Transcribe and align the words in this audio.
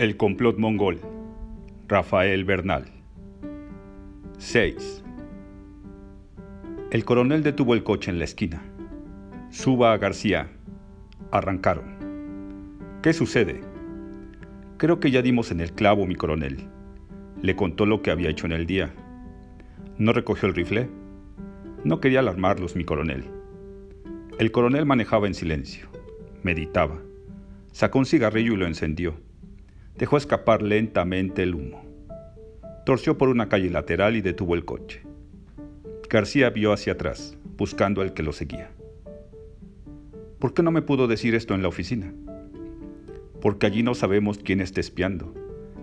El 0.00 0.16
complot 0.16 0.56
mongol. 0.56 0.98
Rafael 1.86 2.46
Bernal. 2.46 2.86
6. 4.38 5.04
El 6.90 7.04
coronel 7.04 7.42
detuvo 7.42 7.74
el 7.74 7.82
coche 7.82 8.10
en 8.10 8.18
la 8.18 8.24
esquina. 8.24 8.62
Suba 9.50 9.92
a 9.92 9.98
García. 9.98 10.48
Arrancaron. 11.30 11.98
¿Qué 13.02 13.12
sucede? 13.12 13.60
Creo 14.78 15.00
que 15.00 15.10
ya 15.10 15.20
dimos 15.20 15.50
en 15.50 15.60
el 15.60 15.72
clavo, 15.72 16.06
mi 16.06 16.14
coronel. 16.14 16.66
Le 17.42 17.54
contó 17.54 17.84
lo 17.84 18.00
que 18.00 18.10
había 18.10 18.30
hecho 18.30 18.46
en 18.46 18.52
el 18.52 18.64
día. 18.64 18.94
¿No 19.98 20.14
recogió 20.14 20.48
el 20.48 20.54
rifle? 20.54 20.88
No 21.84 22.00
quería 22.00 22.20
alarmarlos, 22.20 22.74
mi 22.74 22.84
coronel. 22.84 23.24
El 24.38 24.50
coronel 24.50 24.86
manejaba 24.86 25.26
en 25.26 25.34
silencio. 25.34 25.88
Meditaba. 26.42 26.98
Sacó 27.72 27.98
un 27.98 28.06
cigarrillo 28.06 28.54
y 28.54 28.56
lo 28.56 28.66
encendió 28.66 29.28
dejó 30.00 30.16
escapar 30.16 30.62
lentamente 30.62 31.42
el 31.42 31.54
humo. 31.54 31.84
Torció 32.86 33.18
por 33.18 33.28
una 33.28 33.50
calle 33.50 33.68
lateral 33.68 34.16
y 34.16 34.22
detuvo 34.22 34.54
el 34.54 34.64
coche. 34.64 35.02
García 36.08 36.48
vio 36.48 36.72
hacia 36.72 36.94
atrás, 36.94 37.36
buscando 37.58 38.00
al 38.00 38.14
que 38.14 38.22
lo 38.22 38.32
seguía. 38.32 38.70
¿Por 40.38 40.54
qué 40.54 40.62
no 40.62 40.70
me 40.70 40.80
pudo 40.80 41.06
decir 41.06 41.34
esto 41.34 41.54
en 41.54 41.60
la 41.60 41.68
oficina? 41.68 42.14
Porque 43.42 43.66
allí 43.66 43.82
no 43.82 43.94
sabemos 43.94 44.38
quién 44.38 44.62
está 44.62 44.80
espiando. 44.80 45.34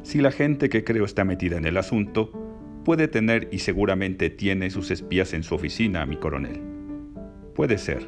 Si 0.01 0.19
la 0.19 0.31
gente 0.31 0.67
que 0.67 0.83
creo 0.83 1.05
está 1.05 1.23
metida 1.23 1.57
en 1.57 1.65
el 1.65 1.77
asunto, 1.77 2.31
puede 2.85 3.07
tener 3.07 3.47
y 3.51 3.59
seguramente 3.59 4.31
tiene 4.31 4.71
sus 4.71 4.89
espías 4.89 5.31
en 5.33 5.43
su 5.43 5.53
oficina, 5.53 6.07
mi 6.07 6.17
coronel. 6.17 6.59
Puede 7.53 7.77
ser. 7.77 8.07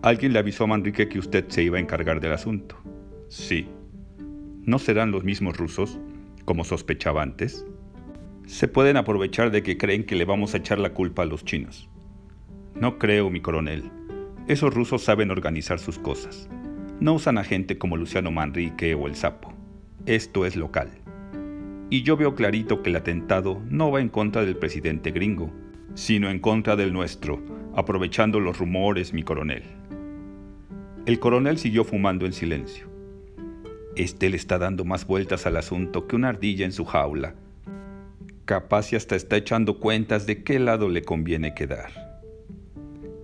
¿Alguien 0.00 0.32
le 0.32 0.38
avisó 0.38 0.64
a 0.64 0.68
Manrique 0.68 1.10
que 1.10 1.18
usted 1.18 1.44
se 1.48 1.62
iba 1.62 1.76
a 1.76 1.80
encargar 1.80 2.20
del 2.20 2.32
asunto? 2.32 2.76
Sí. 3.28 3.68
¿No 4.66 4.78
serán 4.78 5.10
los 5.10 5.24
mismos 5.24 5.58
rusos, 5.58 5.98
como 6.46 6.64
sospechaba 6.64 7.22
antes? 7.22 7.66
Se 8.46 8.66
pueden 8.66 8.96
aprovechar 8.96 9.50
de 9.50 9.62
que 9.62 9.76
creen 9.76 10.04
que 10.04 10.16
le 10.16 10.24
vamos 10.24 10.54
a 10.54 10.56
echar 10.56 10.78
la 10.78 10.94
culpa 10.94 11.20
a 11.20 11.26
los 11.26 11.44
chinos. 11.44 11.90
No 12.74 12.98
creo, 12.98 13.28
mi 13.28 13.42
coronel. 13.42 13.90
Esos 14.48 14.72
rusos 14.72 15.02
saben 15.02 15.30
organizar 15.30 15.78
sus 15.78 15.98
cosas. 15.98 16.48
No 16.98 17.12
usan 17.12 17.36
a 17.36 17.44
gente 17.44 17.76
como 17.76 17.98
Luciano 17.98 18.30
Manrique 18.30 18.94
o 18.94 19.06
el 19.06 19.16
Sapo. 19.16 19.52
Esto 20.06 20.46
es 20.46 20.56
local. 20.56 20.88
Y 21.90 22.02
yo 22.02 22.16
veo 22.16 22.34
clarito 22.34 22.82
que 22.82 22.88
el 22.88 22.96
atentado 22.96 23.60
no 23.68 23.90
va 23.90 24.00
en 24.00 24.08
contra 24.08 24.46
del 24.46 24.56
presidente 24.56 25.10
gringo, 25.10 25.52
sino 25.92 26.30
en 26.30 26.38
contra 26.38 26.74
del 26.74 26.94
nuestro, 26.94 27.42
aprovechando 27.74 28.40
los 28.40 28.58
rumores, 28.58 29.12
mi 29.12 29.24
coronel. 29.24 29.64
El 31.04 31.18
coronel 31.18 31.58
siguió 31.58 31.84
fumando 31.84 32.24
en 32.24 32.32
silencio. 32.32 32.93
Este 33.96 34.28
le 34.28 34.36
está 34.36 34.58
dando 34.58 34.84
más 34.84 35.06
vueltas 35.06 35.46
al 35.46 35.56
asunto 35.56 36.08
que 36.08 36.16
una 36.16 36.30
ardilla 36.30 36.64
en 36.64 36.72
su 36.72 36.84
jaula. 36.84 37.34
Capaz 38.44 38.92
y 38.92 38.96
hasta 38.96 39.14
está 39.14 39.36
echando 39.36 39.78
cuentas 39.78 40.26
de 40.26 40.42
qué 40.42 40.58
lado 40.58 40.88
le 40.88 41.02
conviene 41.02 41.54
quedar. 41.54 42.20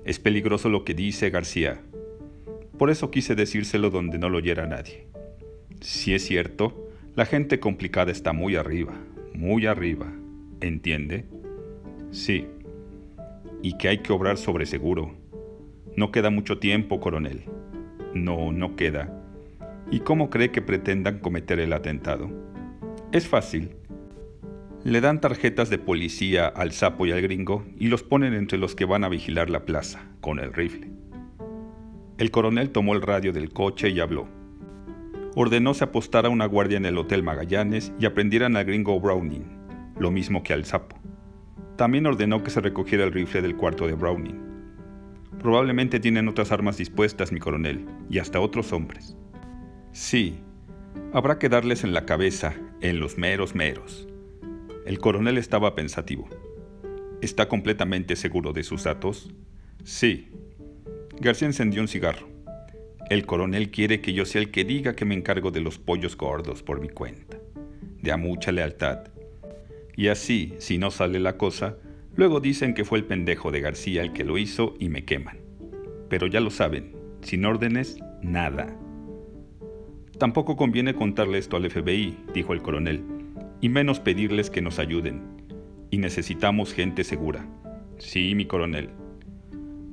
Es 0.05 0.19
peligroso 0.21 0.69
lo 0.69 0.85
que 0.85 0.95
dice 0.95 1.31
García. 1.31 1.83
Por 2.79 2.91
eso 2.91 3.11
quise 3.11 3.35
decírselo 3.35 3.91
donde 3.91 4.19
no 4.19 4.31
lo 4.31 4.39
oyera 4.39 4.67
nadie. 4.67 5.07
Si 5.81 6.15
es 6.15 6.25
cierto, 6.25 6.89
la 7.17 7.27
gente 7.27 7.59
complicada 7.59 8.13
está 8.13 8.33
muy 8.33 8.55
arriba, 8.57 8.95
muy 9.35 9.67
arriba. 9.67 10.07
¿Entiende? 10.61 11.27
Sí. 12.13 12.47
Y 13.63 13.77
que 13.77 13.89
hay 13.89 13.99
que 13.99 14.13
obrar 14.13 14.39
sobre 14.39 14.67
seguro. 14.67 15.15
No 15.97 16.13
queda 16.13 16.31
mucho 16.31 16.59
tiempo, 16.59 17.01
coronel. 17.01 17.43
No, 18.15 18.53
no 18.53 18.77
queda. 18.77 19.20
¿Y 19.93 20.01
cómo 20.01 20.31
cree 20.31 20.53
que 20.53 20.63
pretendan 20.63 21.19
cometer 21.19 21.59
el 21.59 21.73
atentado? 21.73 22.31
Es 23.11 23.27
fácil. 23.27 23.71
Le 24.85 25.01
dan 25.01 25.21
tarjetas 25.21 25.69
de 25.69 25.79
policía 25.79 26.47
al 26.47 26.71
sapo 26.71 27.07
y 27.07 27.13
al 27.13 27.21
gringo 27.21 27.65
y 27.77 27.89
los 27.89 28.05
ponen 28.05 28.35
entre 28.35 28.57
los 28.57 28.77
que 28.77 28.85
van 28.85 29.03
a 29.03 29.09
vigilar 29.09 29.51
la 29.51 29.65
plaza, 29.67 30.07
con 30.21 30.39
el 30.39 30.53
rifle. 30.53 30.93
El 32.19 32.31
coronel 32.31 32.71
tomó 32.71 32.95
el 32.95 33.03
radio 33.03 33.33
del 33.33 33.53
coche 33.53 33.91
y 33.91 33.99
habló. 33.99 34.29
Ordenó 35.35 35.75
se 35.75 35.85
apostara 35.85 36.29
una 36.29 36.47
guardia 36.47 36.77
en 36.77 36.87
el 36.87 36.97
Hotel 36.97 37.25
Magallanes 37.25 37.93
y 37.99 38.07
aprendieran 38.07 38.57
al 38.57 38.67
gringo 38.67 39.01
Browning, 39.01 39.45
lo 39.99 40.13
mismo 40.13 40.45
que 40.45 40.53
al 40.53 40.67
sapo. 40.67 40.97
También 41.77 42.07
ordenó 42.07 42.45
que 42.45 42.51
se 42.51 42.61
recogiera 42.61 43.03
el 43.03 43.13
rifle 43.13 43.43
del 43.43 43.57
cuarto 43.57 43.89
de 43.89 43.95
Browning. 43.95 44.41
Probablemente 45.41 45.99
tienen 45.99 46.29
otras 46.29 46.53
armas 46.53 46.77
dispuestas, 46.77 47.33
mi 47.33 47.41
coronel, 47.41 47.87
y 48.09 48.19
hasta 48.19 48.39
otros 48.39 48.73
hombres. 48.73 49.17
Sí, 49.93 50.39
habrá 51.13 51.39
que 51.39 51.49
darles 51.49 51.83
en 51.85 51.93
la 51.93 52.07
cabeza, 52.07 52.55
en 52.81 53.01
los 53.01 53.19
meros 53.19 53.55
meros. 53.55 54.07
El 54.87 54.99
coronel 54.99 55.37
estaba 55.37 55.75
pensativo. 55.75 56.29
¿Está 57.21 57.49
completamente 57.49 58.17
seguro 58.17 58.53
de 58.53 58.63
sus 58.63 58.85
datos? 58.85 59.31
Sí. 59.85 60.31
García 61.21 61.49
encendió 61.49 61.83
un 61.83 61.89
cigarro. 61.89 62.29
El 63.11 63.27
coronel 63.27 63.71
quiere 63.71 64.01
que 64.01 64.13
yo 64.13 64.25
sea 64.25 64.41
el 64.41 64.51
que 64.51 64.65
diga 64.65 64.95
que 64.95 65.05
me 65.05 65.15
encargo 65.15 65.51
de 65.51 65.61
los 65.61 65.79
pollos 65.79 66.17
gordos 66.17 66.63
por 66.63 66.81
mi 66.81 66.89
cuenta. 66.89 67.39
De 68.01 68.13
a 68.13 68.17
mucha 68.17 68.53
lealtad. 68.53 69.09
Y 69.97 70.09
así, 70.09 70.55
si 70.59 70.79
no 70.79 70.91
sale 70.91 71.19
la 71.19 71.37
cosa, 71.37 71.77
luego 72.15 72.41
dicen 72.41 72.73
que 72.73 72.85
fue 72.85 72.99
el 72.99 73.05
pendejo 73.05 73.51
de 73.51 73.61
García 73.61 74.03
el 74.03 74.13
que 74.13 74.25
lo 74.25 74.39
hizo 74.39 74.75
y 74.79 74.89
me 74.89 75.05
queman. 75.05 75.41
Pero 76.09 76.27
ya 76.27 76.41
lo 76.41 76.51
saben, 76.51 76.95
sin 77.23 77.45
órdenes, 77.45 77.99
nada. 78.23 78.75
Tampoco 80.21 80.55
conviene 80.55 80.93
contarle 80.93 81.39
esto 81.39 81.57
al 81.57 81.71
FBI, 81.71 82.15
dijo 82.35 82.53
el 82.53 82.61
coronel, 82.61 83.03
y 83.63 83.71
menos 83.71 84.01
pedirles 84.01 84.51
que 84.51 84.61
nos 84.61 84.79
ayuden. 84.79 85.23
Y 85.89 85.97
necesitamos 85.97 86.75
gente 86.75 87.05
segura. 87.05 87.49
Sí, 87.97 88.35
mi 88.35 88.45
coronel. 88.45 88.91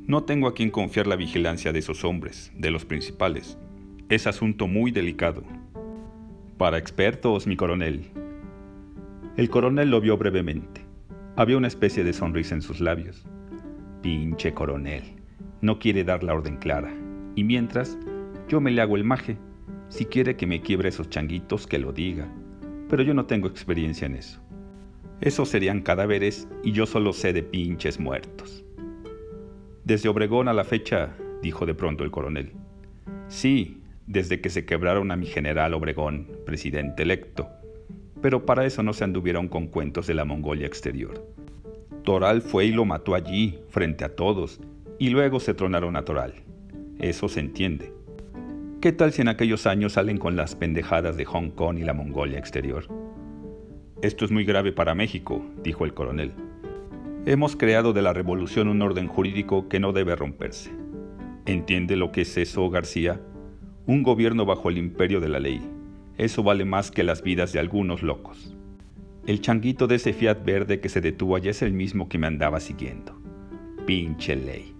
No 0.05 0.25
tengo 0.25 0.49
a 0.49 0.53
quien 0.53 0.69
confiar 0.69 1.07
la 1.07 1.15
vigilancia 1.15 1.71
de 1.71 1.79
esos 1.79 2.03
hombres, 2.03 2.51
de 2.57 2.71
los 2.71 2.83
principales. 2.83 3.57
Es 4.09 4.27
asunto 4.27 4.67
muy 4.67 4.91
delicado. 4.91 5.43
Para 6.57 6.77
expertos, 6.77 7.47
mi 7.47 7.55
coronel. 7.55 8.11
El 9.37 9.49
coronel 9.49 9.89
lo 9.89 10.01
vio 10.01 10.17
brevemente. 10.17 10.81
Había 11.37 11.55
una 11.55 11.67
especie 11.67 12.03
de 12.03 12.11
sonrisa 12.11 12.53
en 12.53 12.61
sus 12.61 12.81
labios. 12.81 13.25
Pinche 14.01 14.53
coronel. 14.53 15.03
No 15.61 15.79
quiere 15.79 16.03
dar 16.03 16.21
la 16.21 16.33
orden 16.33 16.57
clara. 16.57 16.93
Y 17.35 17.45
mientras, 17.45 17.97
yo 18.49 18.59
me 18.59 18.71
le 18.71 18.81
hago 18.81 18.97
el 18.97 19.05
maje 19.05 19.37
si 19.89 20.05
quiere 20.05 20.35
que 20.35 20.47
me 20.47 20.61
quiebre 20.61 20.89
esos 20.89 21.09
changuitos, 21.09 21.67
que 21.67 21.79
lo 21.79 21.93
diga, 21.93 22.27
pero 22.89 23.03
yo 23.03 23.13
no 23.13 23.25
tengo 23.25 23.47
experiencia 23.47 24.05
en 24.05 24.15
eso. 24.15 24.39
Esos 25.21 25.49
serían 25.49 25.81
cadáveres 25.81 26.47
y 26.63 26.71
yo 26.71 26.85
solo 26.85 27.13
sé 27.13 27.33
de 27.33 27.43
pinches 27.43 27.99
muertos. 27.99 28.63
Desde 29.83 30.09
Obregón 30.09 30.47
a 30.47 30.53
la 30.53 30.63
fecha, 30.63 31.15
dijo 31.41 31.65
de 31.65 31.73
pronto 31.73 32.03
el 32.03 32.11
coronel. 32.11 32.51
Sí, 33.27 33.81
desde 34.05 34.41
que 34.41 34.49
se 34.49 34.65
quebraron 34.65 35.11
a 35.11 35.15
mi 35.15 35.25
general 35.25 35.73
Obregón, 35.73 36.27
presidente 36.45 37.03
electo. 37.03 37.47
Pero 38.21 38.45
para 38.45 38.65
eso 38.65 38.83
no 38.83 38.93
se 38.93 39.03
anduvieron 39.03 39.47
con 39.47 39.67
cuentos 39.67 40.07
de 40.07 40.13
la 40.13 40.25
Mongolia 40.25 40.67
exterior. 40.67 41.25
Toral 42.03 42.41
fue 42.41 42.65
y 42.65 42.71
lo 42.71 42.85
mató 42.85 43.15
allí, 43.15 43.59
frente 43.69 44.05
a 44.05 44.15
todos, 44.15 44.59
y 44.99 45.09
luego 45.09 45.39
se 45.39 45.53
tronaron 45.53 45.95
a 45.95 46.05
Toral. 46.05 46.33
Eso 46.99 47.27
se 47.27 47.39
entiende. 47.39 47.96
¿Qué 48.79 48.91
tal 48.91 49.11
si 49.11 49.23
en 49.23 49.27
aquellos 49.27 49.65
años 49.65 49.93
salen 49.93 50.19
con 50.19 50.35
las 50.35 50.53
pendejadas 50.53 51.17
de 51.17 51.25
Hong 51.25 51.49
Kong 51.49 51.79
y 51.79 51.83
la 51.83 51.95
Mongolia 51.95 52.37
exterior? 52.37 52.85
Esto 54.03 54.23
es 54.23 54.29
muy 54.29 54.45
grave 54.45 54.71
para 54.71 54.93
México, 54.93 55.43
dijo 55.63 55.83
el 55.83 55.95
coronel. 55.95 56.33
Hemos 57.25 57.55
creado 57.55 57.91
de 57.91 58.03
la 58.03 58.13
revolución 58.13 58.67
un 58.67 58.83
orden 58.83 59.07
jurídico 59.07 59.67
que 59.67 59.79
no 59.79 59.93
debe 59.93 60.15
romperse. 60.15 60.69
¿Entiende 61.47 61.95
lo 61.95 62.11
que 62.11 62.21
es 62.21 62.37
eso, 62.37 62.69
García? 62.69 63.19
Un 63.87 64.03
gobierno 64.03 64.45
bajo 64.45 64.69
el 64.69 64.77
imperio 64.77 65.21
de 65.21 65.29
la 65.29 65.39
ley. 65.39 65.59
Eso 66.19 66.43
vale 66.43 66.63
más 66.63 66.91
que 66.91 67.03
las 67.03 67.23
vidas 67.23 67.51
de 67.53 67.59
algunos 67.59 68.03
locos. 68.03 68.55
El 69.25 69.41
changuito 69.41 69.87
de 69.87 69.95
ese 69.95 70.13
Fiat 70.13 70.45
verde 70.45 70.79
que 70.81 70.89
se 70.89 71.01
detuvo 71.01 71.35
allá 71.35 71.49
es 71.49 71.63
el 71.63 71.73
mismo 71.73 72.09
que 72.09 72.19
me 72.19 72.27
andaba 72.27 72.59
siguiendo. 72.59 73.19
Pinche 73.87 74.35
ley. 74.35 74.75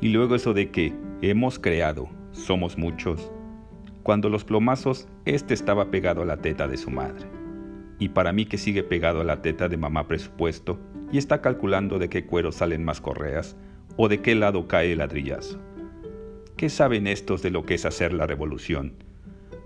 Y 0.00 0.10
luego 0.10 0.36
eso 0.36 0.54
de 0.54 0.70
que 0.70 0.92
hemos 1.20 1.58
creado, 1.58 2.08
somos 2.34 2.76
muchos. 2.76 3.30
Cuando 4.02 4.28
los 4.28 4.44
plomazos, 4.44 5.08
este 5.24 5.54
estaba 5.54 5.90
pegado 5.90 6.22
a 6.22 6.26
la 6.26 6.36
teta 6.36 6.68
de 6.68 6.76
su 6.76 6.90
madre. 6.90 7.26
Y 7.98 8.10
para 8.10 8.32
mí 8.32 8.44
que 8.44 8.58
sigue 8.58 8.82
pegado 8.82 9.20
a 9.20 9.24
la 9.24 9.40
teta 9.40 9.68
de 9.68 9.76
mamá 9.76 10.06
presupuesto 10.06 10.78
y 11.12 11.18
está 11.18 11.40
calculando 11.40 11.98
de 11.98 12.08
qué 12.08 12.26
cuero 12.26 12.52
salen 12.52 12.84
más 12.84 13.00
correas 13.00 13.56
o 13.96 14.08
de 14.08 14.20
qué 14.20 14.34
lado 14.34 14.66
cae 14.68 14.92
el 14.92 14.98
ladrillazo. 14.98 15.60
¿Qué 16.56 16.68
saben 16.68 17.06
estos 17.06 17.40
de 17.42 17.50
lo 17.50 17.64
que 17.64 17.74
es 17.74 17.84
hacer 17.84 18.12
la 18.12 18.26
revolución? 18.26 18.94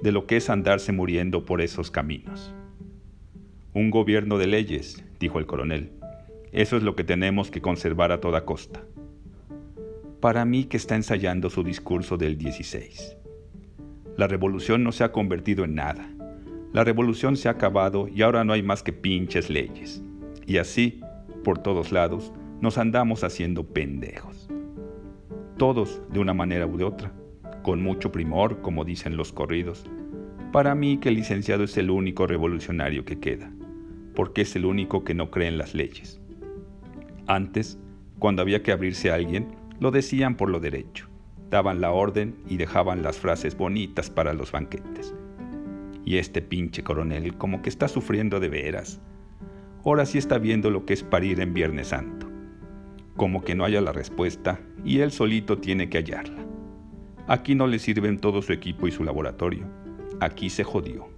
De 0.03 0.13
lo 0.13 0.27
que 0.27 0.37
es 0.37 0.51
andarse 0.51 0.93
muriendo 0.93 1.45
por 1.45 1.61
esos 1.61 1.91
caminos. 1.91 2.55
Un 3.73 3.91
gobierno 3.91 4.39
de 4.39 4.47
leyes, 4.47 5.05
dijo 5.19 5.39
el 5.39 5.47
coronel. 5.47 5.93
Eso 6.53 6.77
es 6.77 6.83
lo 6.83 6.95
que 6.95 7.05
tenemos 7.05 7.51
que 7.51 7.61
conservar 7.61 8.13
a 8.13 8.21
toda 8.21 8.45
costa 8.45 8.85
para 10.21 10.45
mí 10.45 10.65
que 10.65 10.77
está 10.77 10.97
ensayando 10.97 11.49
su 11.49 11.63
discurso 11.63 12.17
del 12.17 12.37
16. 12.37 13.17
La 14.17 14.27
revolución 14.27 14.83
no 14.83 14.91
se 14.91 15.05
ha 15.05 15.13
convertido 15.13 15.65
en 15.65 15.77
nada. 15.77 16.11
La 16.73 16.83
revolución 16.83 17.37
se 17.37 17.49
ha 17.49 17.53
acabado 17.53 18.09
y 18.09 18.23
ahora 18.23 18.45
no 18.45 18.53
hay 18.53 18.63
más 18.63 18.83
que 18.83 18.93
pinches 18.93 19.49
leyes. 19.49 20.03
Y 20.45 20.59
así, 20.59 21.01
por 21.45 21.59
todos 21.59 21.93
lados, 21.93 22.33
nos 22.61 22.79
andamos 22.79 23.23
haciendo 23.23 23.65
pendejos. 23.65 24.49
Todos 25.57 26.03
de 26.11 26.19
una 26.19 26.35
manera 26.35 26.67
u 26.67 26.77
de 26.77 26.85
otra, 26.85 27.13
con 27.63 27.81
mucho 27.81 28.11
primor, 28.11 28.61
como 28.61 28.85
dicen 28.85 29.17
los 29.17 29.33
corridos. 29.33 29.85
Para 30.53 30.75
mí 30.75 30.99
que 30.99 31.11
el 31.11 31.15
licenciado 31.15 31.65
es 31.65 31.77
el 31.77 31.91
único 31.91 32.27
revolucionario 32.27 33.05
que 33.05 33.21
queda, 33.21 33.53
porque 34.15 34.43
es 34.43 34.57
el 34.57 34.65
único 34.65 35.05
que 35.05 35.15
no 35.15 35.31
cree 35.31 35.49
en 35.49 35.59
las 35.59 35.75
leyes. 35.75 36.21
Antes, 37.29 37.79
cuando 38.19 38.43
había 38.43 38.63
que 38.63 38.73
abrirse 38.73 39.11
a 39.11 39.15
alguien, 39.15 39.49
lo 39.81 39.91
decían 39.91 40.37
por 40.37 40.51
lo 40.51 40.61
derecho, 40.61 41.09
daban 41.51 41.81
la 41.81 41.93
orden 41.93 42.37
y 42.49 42.57
dejaban 42.57 43.03
las 43.03 43.19
frases 43.19 43.57
bonitas 43.57 44.11
para 44.11 44.33
los 44.33 44.53
banquetes. 44.53 45.15
Y 46.05 46.17
este 46.17 46.43
pinche 46.43 46.83
coronel 46.83 47.37
como 47.37 47.63
que 47.63 47.69
está 47.69 47.89
sufriendo 47.89 48.41
de 48.41 48.49
veras. 48.49 49.01
Ahora 49.85 50.07
sí 50.07 50.19
está 50.19 50.39
viendo 50.39 50.71
lo 50.71 50.85
que 50.85 50.95
es 50.95 51.03
parir 51.03 51.41
en 51.41 51.55
Viernes 51.55 51.89
Santo. 51.89 52.29
Como 53.17 53.43
que 53.43 53.55
no 53.55 53.65
haya 53.65 53.81
la 53.81 53.93
respuesta 53.93 54.61
y 54.85 55.01
él 55.01 55.13
solito 55.13 55.59
tiene 55.59 55.89
que 55.89 55.99
hallarla. 55.99 56.45
Aquí 57.27 57.55
no 57.55 57.67
le 57.67 57.79
sirven 57.79 58.19
todo 58.19 58.43
su 58.43 58.53
equipo 58.53 58.89
y 58.89 58.91
su 58.91 59.05
laboratorio. 59.05 59.67
Aquí 60.21 60.51
se 60.51 60.65
jodió. 60.65 61.09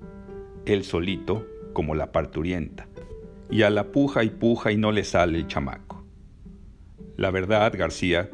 Él 0.66 0.82
solito 0.84 1.46
como 1.72 1.94
la 1.94 2.12
parturienta. 2.12 2.88
Y 3.48 3.62
a 3.62 3.70
la 3.70 3.92
puja 3.92 4.24
y 4.24 4.30
puja 4.30 4.72
y 4.72 4.76
no 4.76 4.92
le 4.92 5.04
sale 5.04 5.38
el 5.38 5.46
chamaco. 5.46 6.04
La 7.16 7.30
verdad, 7.30 7.72
García, 7.76 8.30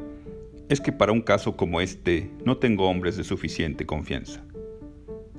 es 0.69 0.81
que 0.81 0.91
para 0.91 1.13
un 1.13 1.21
caso 1.21 1.55
como 1.55 1.79
este 1.79 2.29
no 2.43 2.57
tengo 2.57 2.89
hombres 2.89 3.15
de 3.15 3.23
suficiente 3.23 3.85
confianza. 3.85 4.43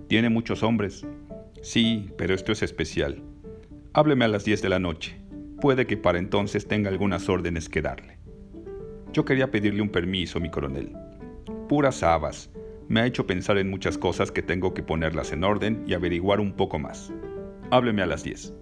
Tiene 0.09 0.31
muchos 0.31 0.63
hombres. 0.63 1.07
Sí, 1.61 2.09
pero 2.17 2.35
esto 2.35 2.53
es 2.53 2.63
especial. 2.63 3.23
Hábleme 3.93 4.25
a 4.25 4.29
las 4.29 4.45
10 4.45 4.63
de 4.63 4.69
la 4.71 4.79
noche. 4.79 5.21
Puede 5.61 5.87
que 5.87 5.97
para 5.97 6.19
entonces 6.19 6.67
tenga 6.67 6.89
algunas 6.89 7.29
órdenes 7.29 7.69
que 7.69 7.83
darle. 7.83 8.19
Yo 9.13 9.25
quería 9.25 9.51
pedirle 9.51 9.83
un 9.83 9.91
permiso, 9.91 10.41
mi 10.41 10.51
coronel. 10.51 10.93
Puras 11.69 12.03
habas. 12.03 12.51
Me 12.89 13.01
ha 13.01 13.07
hecho 13.07 13.27
pensar 13.27 13.59
en 13.59 13.69
muchas 13.69 13.99
cosas 13.99 14.33
que 14.33 14.41
tengo 14.41 14.73
que 14.73 14.83
ponerlas 14.83 15.33
en 15.33 15.45
orden 15.45 15.85
y 15.87 15.93
averiguar 15.93 16.41
un 16.41 16.53
poco 16.53 16.79
más. 16.79 17.13
Hábleme 17.71 18.01
a 18.01 18.07
las 18.07 18.25
10. 18.25 18.55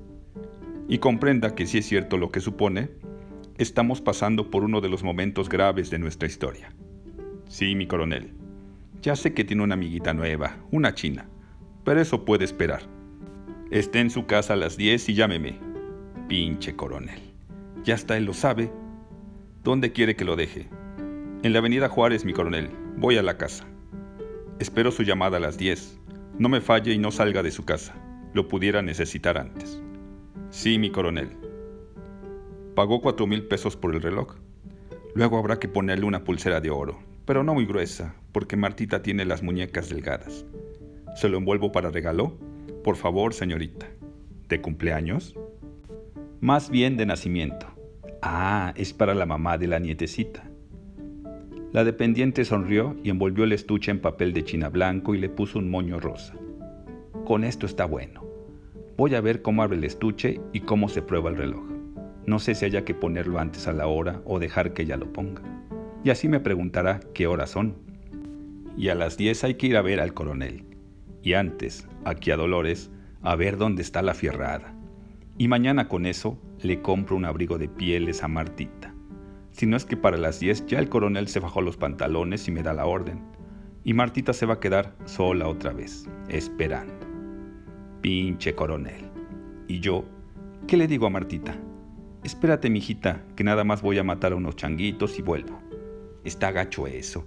Y 0.89 0.99
comprenda 0.99 1.55
que 1.55 1.67
si 1.67 1.79
es 1.79 1.87
cierto 1.87 2.17
lo 2.17 2.31
que 2.31 2.41
supone, 2.41 2.89
estamos 3.59 4.01
pasando 4.01 4.51
por 4.51 4.65
uno 4.65 4.81
de 4.81 4.89
los 4.89 5.03
momentos 5.03 5.49
graves 5.49 5.91
de 5.91 5.99
nuestra 5.99 6.29
historia. 6.29 6.73
Sí, 7.49 7.75
mi 7.75 7.87
coronel. 7.87 8.33
Ya 9.03 9.17
sé 9.17 9.35
que 9.35 9.45
tiene 9.45 9.63
una 9.63 9.75
amiguita 9.75 10.15
nueva, 10.15 10.57
una 10.71 10.95
china 10.95 11.29
pero 11.87 12.01
eso 12.01 12.25
puede 12.25 12.45
esperar. 12.45 12.83
Esté 13.71 14.01
en 14.01 14.11
su 14.11 14.27
casa 14.27 14.55
a 14.55 14.57
las 14.57 14.77
10 14.77 15.09
y 15.09 15.15
llámeme. 15.15 15.61
Pinche 16.29 16.75
coronel. 16.75 17.21
Ya 17.85 17.95
hasta 17.95 18.17
él 18.17 18.25
lo 18.25 18.35
sabe. 18.35 18.73
¿Dónde 19.63 19.93
quiere 19.93 20.17
que 20.17 20.25
lo 20.25 20.35
deje? 20.35 20.69
En 21.45 21.53
la 21.53 21.61
avenida 21.61 21.89
Juárez, 21.89 22.25
mi 22.25 22.33
coronel. 22.33 22.71
Voy 22.97 23.19
a 23.19 23.23
la 23.23 23.39
casa. 23.39 23.69
Espero 24.59 24.91
su 24.91 25.05
llamada 25.05 25.37
a 25.37 25.41
las 25.41 25.59
10. 25.59 26.01
No 26.41 26.49
me 26.49 26.61
falle 26.61 26.93
y 26.93 26.99
no 26.99 27.13
salga 27.13 27.45
de 27.45 27.53
su 27.53 27.65
casa. 27.65 27.95
Lo 28.35 28.49
pudiera 28.49 28.83
necesitar 28.83 29.39
antes. 29.39 29.81
Sí, 30.51 30.81
mi 30.81 30.91
coronel. 30.91 31.37
Pagó 32.77 33.01
cuatro 33.01 33.27
mil 33.27 33.43
pesos 33.45 33.75
por 33.75 33.95
el 33.95 34.03
reloj. 34.03 34.35
Luego 35.15 35.39
habrá 35.39 35.59
que 35.59 35.67
ponerle 35.67 36.05
una 36.05 36.25
pulsera 36.25 36.61
de 36.61 36.69
oro, 36.69 36.99
pero 37.25 37.43
no 37.43 37.55
muy 37.55 37.65
gruesa, 37.65 38.15
porque 38.33 38.59
Martita 38.59 39.01
tiene 39.01 39.25
las 39.25 39.43
muñecas 39.43 39.89
delgadas. 39.89 40.45
¿Se 41.15 41.31
lo 41.31 41.39
envuelvo 41.39 41.73
para 41.73 41.91
regalo? 41.91 42.37
Por 42.85 42.97
favor, 42.97 43.33
señorita. 43.33 43.87
¿De 44.51 44.61
cumpleaños? 44.61 45.35
Más 46.43 46.69
bien 46.69 46.99
de 46.99 47.07
nacimiento. 47.07 47.67
Ah, 48.21 48.75
es 48.77 48.93
para 48.93 49.15
la 49.15 49.25
mamá 49.25 49.57
de 49.57 49.69
la 49.69 49.79
nietecita. 49.79 50.47
La 51.73 51.83
dependiente 51.83 52.45
sonrió 52.45 52.95
y 53.03 53.09
envolvió 53.09 53.45
el 53.45 53.53
estuche 53.53 53.91
en 53.91 54.03
papel 54.03 54.35
de 54.35 54.45
china 54.45 54.69
blanco 54.69 55.15
y 55.15 55.19
le 55.19 55.31
puso 55.31 55.59
un 55.59 55.71
moño 55.71 55.99
rosa. 55.99 56.35
Con 57.25 57.43
esto 57.43 57.65
está 57.65 57.87
bueno. 57.87 58.23
Voy 58.99 59.15
a 59.15 59.23
ver 59.23 59.41
cómo 59.41 59.63
abre 59.63 59.79
el 59.79 59.85
estuche 59.85 60.43
y 60.53 60.61
cómo 60.61 60.91
se 60.91 61.01
prueba 61.01 61.31
el 61.31 61.39
reloj. 61.39 61.76
No 62.27 62.39
sé 62.39 62.55
si 62.55 62.65
haya 62.65 62.85
que 62.85 62.95
ponerlo 62.95 63.39
antes 63.39 63.69
a 63.69 63.73
la 63.73 63.87
hora 63.87 64.21
o 64.25 64.39
dejar 64.39 64.73
que 64.73 64.83
ella 64.83 64.97
lo 64.97 65.13
ponga. 65.13 65.43
Y 66.05 66.11
así 66.11 66.29
me 66.29 66.41
preguntará 66.41 67.01
qué 67.15 67.27
horas 67.27 67.51
son. 67.51 67.77
Y 68.77 68.89
a 68.89 68.95
las 68.95 69.17
10 69.17 69.45
hay 69.45 69.55
que 69.55 69.69
ir 69.69 69.77
a 69.77 69.83
ver 69.83 70.01
al 70.01 70.13
coronel 70.13 70.67
y 71.27 71.35
antes, 71.35 71.89
aquí 72.05 72.31
a 72.31 72.37
Dolores, 72.37 72.89
a 73.21 73.35
ver 73.35 73.57
dónde 73.57 73.83
está 73.83 74.01
la 74.01 74.15
fierrada. 74.15 74.73
Y 75.37 75.49
mañana 75.49 75.89
con 75.89 76.07
eso 76.07 76.39
le 76.63 76.83
compro 76.83 77.17
un 77.17 77.25
abrigo 77.25 77.59
de 77.59 77.69
pieles 77.69 78.23
a 78.23 78.29
Martita. 78.29 78.95
Si 79.51 79.67
no 79.67 79.77
es 79.77 79.85
que 79.85 79.97
para 79.97 80.19
las 80.19 80.39
10 80.39 80.67
ya 80.67 80.79
el 80.79 80.89
coronel 80.89 81.27
se 81.27 81.41
bajó 81.41 81.63
los 81.63 81.77
pantalones 81.77 82.47
y 82.47 82.53
me 82.53 82.63
da 82.63 82.73
la 82.75 82.87
orden. 82.87 83.25
Y 83.83 83.93
Martita 83.93 84.33
se 84.33 84.47
va 84.47 84.55
a 84.55 84.61
quedar 84.61 84.95
sola 85.05 85.49
otra 85.49 85.73
vez, 85.73 86.09
esperando. 86.29 86.95
Pinche 88.03 88.55
coronel. 88.55 89.11
Y 89.67 89.81
yo, 89.81 90.05
¿qué 90.69 90.77
le 90.77 90.87
digo 90.87 91.09
a 91.09 91.11
Martita? 91.11 91.59
Espérate, 92.27 92.71
mijita, 92.71 93.23
que 93.37 93.45
nada 93.45 93.63
más 93.63 93.83
voy 93.83 93.99
a 93.99 94.03
matar 94.03 94.33
a 94.33 94.35
unos 94.35 94.57
changuitos 94.57 95.17
y 95.17 95.23
vuelvo. 95.23 95.61
Está 96.25 96.51
gacho 96.51 96.89
eso. 96.89 97.25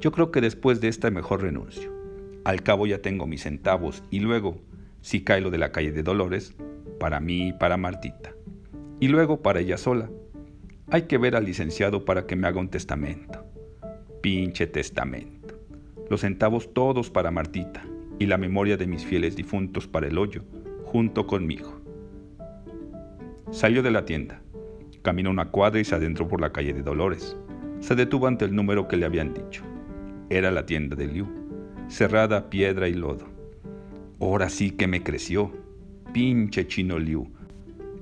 Yo 0.00 0.12
creo 0.12 0.30
que 0.30 0.40
después 0.40 0.80
de 0.80 0.86
esta 0.86 1.10
mejor 1.10 1.42
renuncio. 1.42 1.92
Al 2.44 2.62
cabo 2.62 2.86
ya 2.86 3.02
tengo 3.02 3.26
mis 3.26 3.42
centavos 3.42 4.04
y 4.08 4.20
luego, 4.20 4.60
si 5.00 5.24
cae 5.24 5.40
lo 5.40 5.50
de 5.50 5.58
la 5.58 5.72
calle 5.72 5.90
de 5.90 6.04
Dolores, 6.04 6.54
para 7.00 7.18
mí 7.18 7.48
y 7.48 7.52
para 7.54 7.76
Martita. 7.76 8.32
Y 9.00 9.08
luego 9.08 9.42
para 9.42 9.58
ella 9.58 9.76
sola. 9.76 10.08
Hay 10.92 11.08
que 11.08 11.18
ver 11.18 11.34
al 11.34 11.44
licenciado 11.44 12.04
para 12.04 12.28
que 12.28 12.36
me 12.36 12.46
haga 12.46 12.60
un 12.60 12.68
testamento. 12.68 13.44
Pinche 14.22 14.68
testamento. 14.68 15.58
Los 16.08 16.20
centavos 16.20 16.72
todos 16.72 17.10
para 17.10 17.32
Martita 17.32 17.82
y 18.20 18.26
la 18.26 18.38
memoria 18.38 18.76
de 18.76 18.86
mis 18.86 19.04
fieles 19.04 19.34
difuntos 19.34 19.88
para 19.88 20.06
el 20.06 20.18
hoyo, 20.18 20.44
junto 20.84 21.26
conmigo. 21.26 21.79
Salió 23.50 23.82
de 23.82 23.90
la 23.90 24.04
tienda, 24.04 24.42
caminó 25.02 25.30
una 25.30 25.50
cuadra 25.50 25.80
y 25.80 25.84
se 25.84 25.94
adentró 25.94 26.28
por 26.28 26.40
la 26.40 26.52
calle 26.52 26.72
de 26.72 26.82
Dolores. 26.82 27.36
Se 27.80 27.94
detuvo 27.94 28.26
ante 28.26 28.44
el 28.44 28.54
número 28.54 28.88
que 28.88 28.96
le 28.96 29.06
habían 29.06 29.34
dicho. 29.34 29.64
Era 30.28 30.50
la 30.50 30.66
tienda 30.66 30.96
de 30.96 31.06
Liu 31.06 31.40
cerrada 31.90 32.48
piedra 32.50 32.88
y 32.88 32.94
lodo. 32.94 33.26
Ahora 34.20 34.48
sí 34.48 34.70
que 34.70 34.86
me 34.86 35.02
creció, 35.02 35.52
pinche 36.12 36.66
chino 36.66 36.98
Liu, 36.98 37.28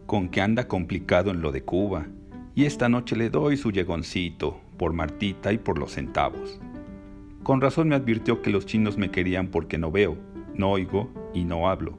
con 0.06 0.28
que 0.28 0.42
anda 0.42 0.68
complicado 0.68 1.30
en 1.30 1.40
lo 1.40 1.52
de 1.52 1.62
Cuba, 1.62 2.06
y 2.54 2.66
esta 2.66 2.88
noche 2.88 3.16
le 3.16 3.30
doy 3.30 3.56
su 3.56 3.70
llegoncito, 3.70 4.60
por 4.76 4.92
Martita 4.92 5.52
y 5.52 5.58
por 5.58 5.78
los 5.78 5.92
centavos. 5.92 6.60
Con 7.42 7.62
razón 7.62 7.88
me 7.88 7.96
advirtió 7.96 8.42
que 8.42 8.50
los 8.50 8.66
chinos 8.66 8.98
me 8.98 9.10
querían 9.10 9.48
porque 9.48 9.78
no 9.78 9.90
veo, 9.90 10.18
no 10.54 10.70
oigo 10.70 11.10
y 11.32 11.44
no 11.44 11.68
hablo. 11.68 11.96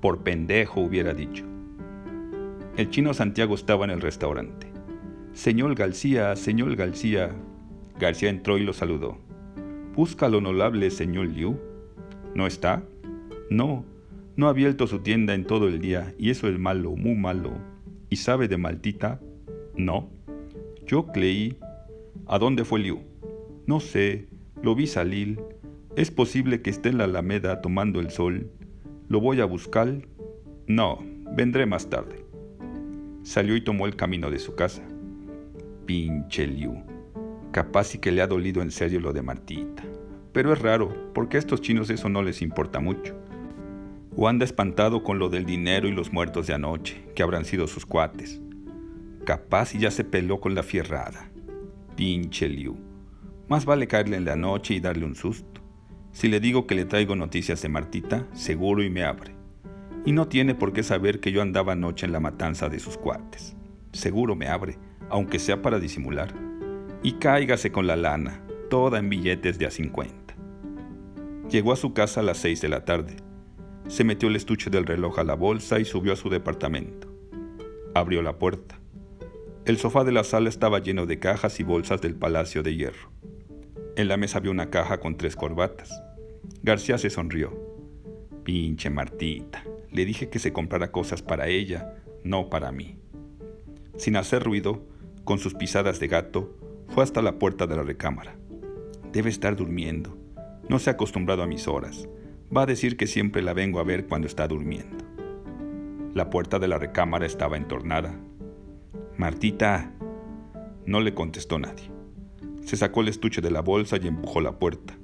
Por 0.00 0.24
pendejo 0.24 0.80
hubiera 0.80 1.14
dicho. 1.14 1.49
El 2.76 2.88
chino 2.90 3.12
Santiago 3.12 3.54
estaba 3.54 3.84
en 3.84 3.90
el 3.90 4.00
restaurante. 4.00 4.68
Señor 5.32 5.74
García, 5.74 6.34
señor 6.36 6.76
García. 6.76 7.34
García 7.98 8.30
entró 8.30 8.58
y 8.58 8.64
lo 8.64 8.72
saludó. 8.72 9.18
Busca 9.94 10.26
al 10.26 10.36
honorable 10.36 10.90
señor 10.90 11.26
Liu. 11.26 11.58
¿No 12.34 12.46
está? 12.46 12.84
No, 13.50 13.84
no 14.36 14.46
ha 14.46 14.50
abierto 14.50 14.86
su 14.86 15.00
tienda 15.00 15.34
en 15.34 15.44
todo 15.44 15.66
el 15.66 15.80
día 15.80 16.14
y 16.16 16.30
eso 16.30 16.48
es 16.48 16.58
malo, 16.58 16.92
muy 16.92 17.16
malo. 17.16 17.52
¿Y 18.08 18.16
sabe 18.16 18.48
de 18.48 18.56
Maltita? 18.56 19.20
No. 19.76 20.08
Yo 20.86 21.08
creí. 21.08 21.58
¿A 22.26 22.38
dónde 22.38 22.64
fue 22.64 22.80
Liu? 22.80 23.00
No 23.66 23.80
sé, 23.80 24.28
lo 24.62 24.74
vi 24.74 24.86
salir. 24.86 25.40
Es 25.96 26.10
posible 26.10 26.62
que 26.62 26.70
esté 26.70 26.90
en 26.90 26.98
la 26.98 27.04
Alameda 27.04 27.60
tomando 27.60 28.00
el 28.00 28.10
sol. 28.10 28.50
¿Lo 29.08 29.20
voy 29.20 29.40
a 29.40 29.44
buscar? 29.44 30.06
No, 30.68 31.04
vendré 31.34 31.66
más 31.66 31.90
tarde. 31.90 32.19
Salió 33.22 33.54
y 33.54 33.60
tomó 33.60 33.86
el 33.86 33.96
camino 33.96 34.30
de 34.30 34.38
su 34.38 34.54
casa. 34.54 34.82
Pinche 35.86 36.46
Liu. 36.46 36.82
Capaz 37.52 37.94
y 37.94 37.98
que 37.98 38.12
le 38.12 38.22
ha 38.22 38.26
dolido 38.26 38.62
en 38.62 38.70
serio 38.70 39.00
lo 39.00 39.12
de 39.12 39.22
Martita. 39.22 39.82
Pero 40.32 40.52
es 40.52 40.60
raro, 40.60 41.12
porque 41.12 41.36
a 41.36 41.40
estos 41.40 41.60
chinos 41.60 41.90
eso 41.90 42.08
no 42.08 42.22
les 42.22 42.42
importa 42.42 42.80
mucho. 42.80 43.16
O 44.16 44.28
anda 44.28 44.44
espantado 44.44 45.02
con 45.02 45.18
lo 45.18 45.28
del 45.28 45.44
dinero 45.44 45.88
y 45.88 45.92
los 45.92 46.12
muertos 46.12 46.46
de 46.46 46.54
anoche, 46.54 47.02
que 47.14 47.22
habrán 47.22 47.44
sido 47.44 47.66
sus 47.66 47.84
cuates. 47.84 48.40
Capaz 49.24 49.74
y 49.74 49.80
ya 49.80 49.90
se 49.90 50.04
peló 50.04 50.40
con 50.40 50.54
la 50.54 50.62
fierrada. 50.62 51.30
Pinche 51.96 52.48
Liu. 52.48 52.76
Más 53.48 53.64
vale 53.64 53.86
caerle 53.86 54.16
en 54.16 54.24
la 54.24 54.36
noche 54.36 54.74
y 54.74 54.80
darle 54.80 55.04
un 55.04 55.16
susto. 55.16 55.60
Si 56.12 56.28
le 56.28 56.40
digo 56.40 56.66
que 56.66 56.74
le 56.74 56.84
traigo 56.84 57.16
noticias 57.16 57.60
de 57.62 57.68
Martita, 57.68 58.26
seguro 58.32 58.82
y 58.82 58.90
me 58.90 59.04
abre. 59.04 59.39
Y 60.04 60.12
no 60.12 60.28
tiene 60.28 60.54
por 60.54 60.72
qué 60.72 60.82
saber 60.82 61.20
que 61.20 61.32
yo 61.32 61.42
andaba 61.42 61.72
anoche 61.72 62.06
en 62.06 62.12
la 62.12 62.20
matanza 62.20 62.68
de 62.68 62.78
sus 62.78 62.96
cuates. 62.96 63.56
Seguro 63.92 64.34
me 64.36 64.48
abre, 64.48 64.78
aunque 65.08 65.38
sea 65.38 65.60
para 65.62 65.78
disimular 65.78 66.32
y 67.02 67.12
cáigase 67.12 67.72
con 67.72 67.86
la 67.86 67.96
lana, 67.96 68.42
toda 68.68 68.98
en 68.98 69.08
billetes 69.08 69.58
de 69.58 69.66
a 69.66 69.70
50. 69.70 70.34
Llegó 71.48 71.72
a 71.72 71.76
su 71.76 71.94
casa 71.94 72.20
a 72.20 72.22
las 72.22 72.38
6 72.38 72.60
de 72.60 72.68
la 72.68 72.84
tarde. 72.84 73.16
Se 73.88 74.04
metió 74.04 74.28
el 74.28 74.36
estuche 74.36 74.70
del 74.70 74.86
reloj 74.86 75.18
a 75.18 75.24
la 75.24 75.34
bolsa 75.34 75.80
y 75.80 75.84
subió 75.84 76.12
a 76.12 76.16
su 76.16 76.28
departamento. 76.28 77.08
Abrió 77.94 78.22
la 78.22 78.38
puerta. 78.38 78.78
El 79.64 79.78
sofá 79.78 80.04
de 80.04 80.12
la 80.12 80.24
sala 80.24 80.48
estaba 80.48 80.78
lleno 80.78 81.06
de 81.06 81.18
cajas 81.18 81.58
y 81.58 81.64
bolsas 81.64 82.00
del 82.00 82.14
Palacio 82.14 82.62
de 82.62 82.76
Hierro. 82.76 83.10
En 83.96 84.08
la 84.08 84.16
mesa 84.16 84.38
había 84.38 84.50
una 84.50 84.70
caja 84.70 85.00
con 85.00 85.16
tres 85.16 85.36
corbatas. 85.36 86.02
García 86.62 86.98
se 86.98 87.10
sonrió. 87.10 87.52
Pinche 88.44 88.90
Martita, 88.90 89.64
le 89.92 90.04
dije 90.04 90.28
que 90.28 90.38
se 90.38 90.52
comprara 90.52 90.92
cosas 90.92 91.22
para 91.22 91.48
ella, 91.48 91.94
no 92.24 92.48
para 92.48 92.72
mí. 92.72 92.96
Sin 93.96 94.16
hacer 94.16 94.42
ruido, 94.42 94.82
con 95.24 95.38
sus 95.38 95.54
pisadas 95.54 96.00
de 96.00 96.08
gato, 96.08 96.56
fue 96.88 97.04
hasta 97.04 97.22
la 97.22 97.38
puerta 97.38 97.66
de 97.66 97.76
la 97.76 97.82
recámara. 97.82 98.36
Debe 99.12 99.30
estar 99.30 99.56
durmiendo. 99.56 100.16
No 100.68 100.78
se 100.78 100.90
ha 100.90 100.94
acostumbrado 100.94 101.42
a 101.42 101.46
mis 101.46 101.68
horas. 101.68 102.08
Va 102.56 102.62
a 102.62 102.66
decir 102.66 102.96
que 102.96 103.06
siempre 103.06 103.42
la 103.42 103.52
vengo 103.52 103.80
a 103.80 103.84
ver 103.84 104.06
cuando 104.06 104.26
está 104.26 104.46
durmiendo. 104.48 105.04
La 106.14 106.30
puerta 106.30 106.58
de 106.58 106.68
la 106.68 106.78
recámara 106.78 107.26
estaba 107.26 107.56
entornada. 107.56 108.18
Martita. 109.16 109.92
No 110.86 111.00
le 111.00 111.14
contestó 111.14 111.58
nadie. 111.58 111.90
Se 112.64 112.76
sacó 112.76 113.02
el 113.02 113.08
estuche 113.08 113.40
de 113.40 113.50
la 113.50 113.60
bolsa 113.60 113.98
y 114.00 114.08
empujó 114.08 114.40
la 114.40 114.58
puerta. 114.58 114.96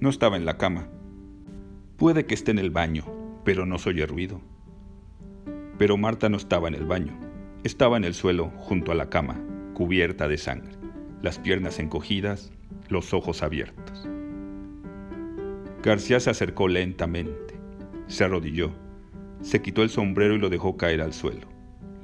No 0.00 0.08
estaba 0.08 0.36
en 0.36 0.44
la 0.44 0.56
cama. 0.56 0.88
Puede 1.96 2.26
que 2.26 2.34
esté 2.34 2.52
en 2.52 2.58
el 2.58 2.70
baño, 2.70 3.04
pero 3.48 3.64
no 3.64 3.78
se 3.78 3.88
oye 3.88 4.04
ruido. 4.04 4.42
Pero 5.78 5.96
Marta 5.96 6.28
no 6.28 6.36
estaba 6.36 6.68
en 6.68 6.74
el 6.74 6.84
baño. 6.84 7.18
Estaba 7.64 7.96
en 7.96 8.04
el 8.04 8.12
suelo, 8.12 8.52
junto 8.58 8.92
a 8.92 8.94
la 8.94 9.08
cama, 9.08 9.40
cubierta 9.72 10.28
de 10.28 10.36
sangre, 10.36 10.74
las 11.22 11.38
piernas 11.38 11.78
encogidas, 11.78 12.52
los 12.90 13.14
ojos 13.14 13.42
abiertos. 13.42 14.06
García 15.82 16.20
se 16.20 16.28
acercó 16.28 16.68
lentamente, 16.68 17.54
se 18.06 18.24
arrodilló, 18.24 18.70
se 19.40 19.62
quitó 19.62 19.82
el 19.82 19.88
sombrero 19.88 20.34
y 20.34 20.38
lo 20.38 20.50
dejó 20.50 20.76
caer 20.76 21.00
al 21.00 21.14
suelo. 21.14 21.48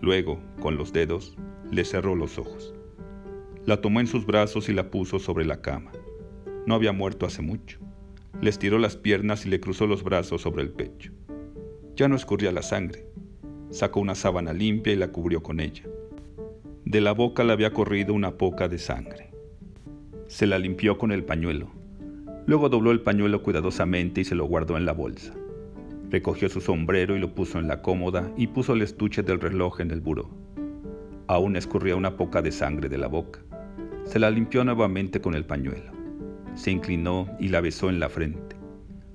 Luego, 0.01 0.41
con 0.61 0.79
los 0.79 0.95
dedos, 0.95 1.37
le 1.71 1.85
cerró 1.85 2.15
los 2.15 2.39
ojos. 2.39 2.75
La 3.67 3.83
tomó 3.83 4.01
en 4.01 4.07
sus 4.07 4.25
brazos 4.25 4.71
y 4.71 4.73
la 4.73 4.91
puso 4.91 5.19
sobre 5.19 5.45
la 5.45 5.61
cama. 5.61 5.93
No 6.65 6.75
había 6.75 6.93
muerto 6.93 7.27
hace 7.27 7.43
mucho. 7.43 7.81
Le 8.41 8.49
estiró 8.49 8.79
las 8.79 8.97
piernas 8.97 9.45
y 9.45 9.51
le 9.51 9.61
cruzó 9.61 9.87
los 9.87 10.03
brazos 10.03 10.41
sobre 10.41 10.63
el 10.63 10.71
pecho. 10.71 11.13
Ya 11.97 12.09
no 12.09 12.17
escurría 12.17 12.53
la 12.53 12.63
sangre. 12.63 13.07
Sacó 13.71 14.01
una 14.01 14.15
sábana 14.15 14.53
limpia 14.53 14.93
y 14.93 14.97
la 14.97 15.09
cubrió 15.09 15.43
con 15.43 15.61
ella. 15.61 15.85
De 16.85 17.01
la 17.01 17.13
boca 17.13 17.45
le 17.45 17.53
había 17.53 17.73
corrido 17.73 18.15
una 18.15 18.37
poca 18.37 18.69
de 18.69 18.79
sangre. 18.79 19.31
Se 20.27 20.47
la 20.47 20.59
limpió 20.59 20.99
con 20.99 21.13
el 21.13 21.25
pañuelo 21.25 21.71
Luego 22.47 22.69
dobló 22.69 22.91
el 22.91 23.01
pañuelo 23.01 23.43
cuidadosamente 23.43 24.21
y 24.21 24.25
se 24.25 24.35
lo 24.35 24.45
guardó 24.45 24.77
en 24.77 24.85
la 24.85 24.93
bolsa. 24.93 25.33
Recogió 26.11 26.51
su 26.51 26.61
sombrero 26.61 27.17
y 27.17 27.19
lo 27.19 27.35
puso 27.35 27.59
en 27.59 27.69
la 27.69 27.81
cómoda 27.81 28.31
y 28.37 28.49
puso 28.49 28.75
el 28.75 28.83
estuche 28.83 29.23
del 29.23 29.41
reloj 29.41 29.81
en 29.81 29.91
el 29.91 30.03
buró. 30.03 30.29
Aún 31.27 31.57
escurría 31.57 31.97
una 31.97 32.19
poca 32.19 32.43
de 32.43 32.53
sangre 32.53 32.91
de 32.91 32.99
la 32.99 33.07
boca. 33.07 33.41
Se 34.05 34.19
la 34.19 34.31
limpió 34.31 34.63
nuevamente 34.63 35.23
con 35.23 35.35
el 35.35 35.47
pañuelo. 35.47 35.91
Se 36.55 36.71
inclinó 36.71 37.29
y 37.41 37.49
la 37.49 37.63
besó 37.63 37.89
en 37.89 37.99
la 37.99 38.11
frente. 38.11 38.54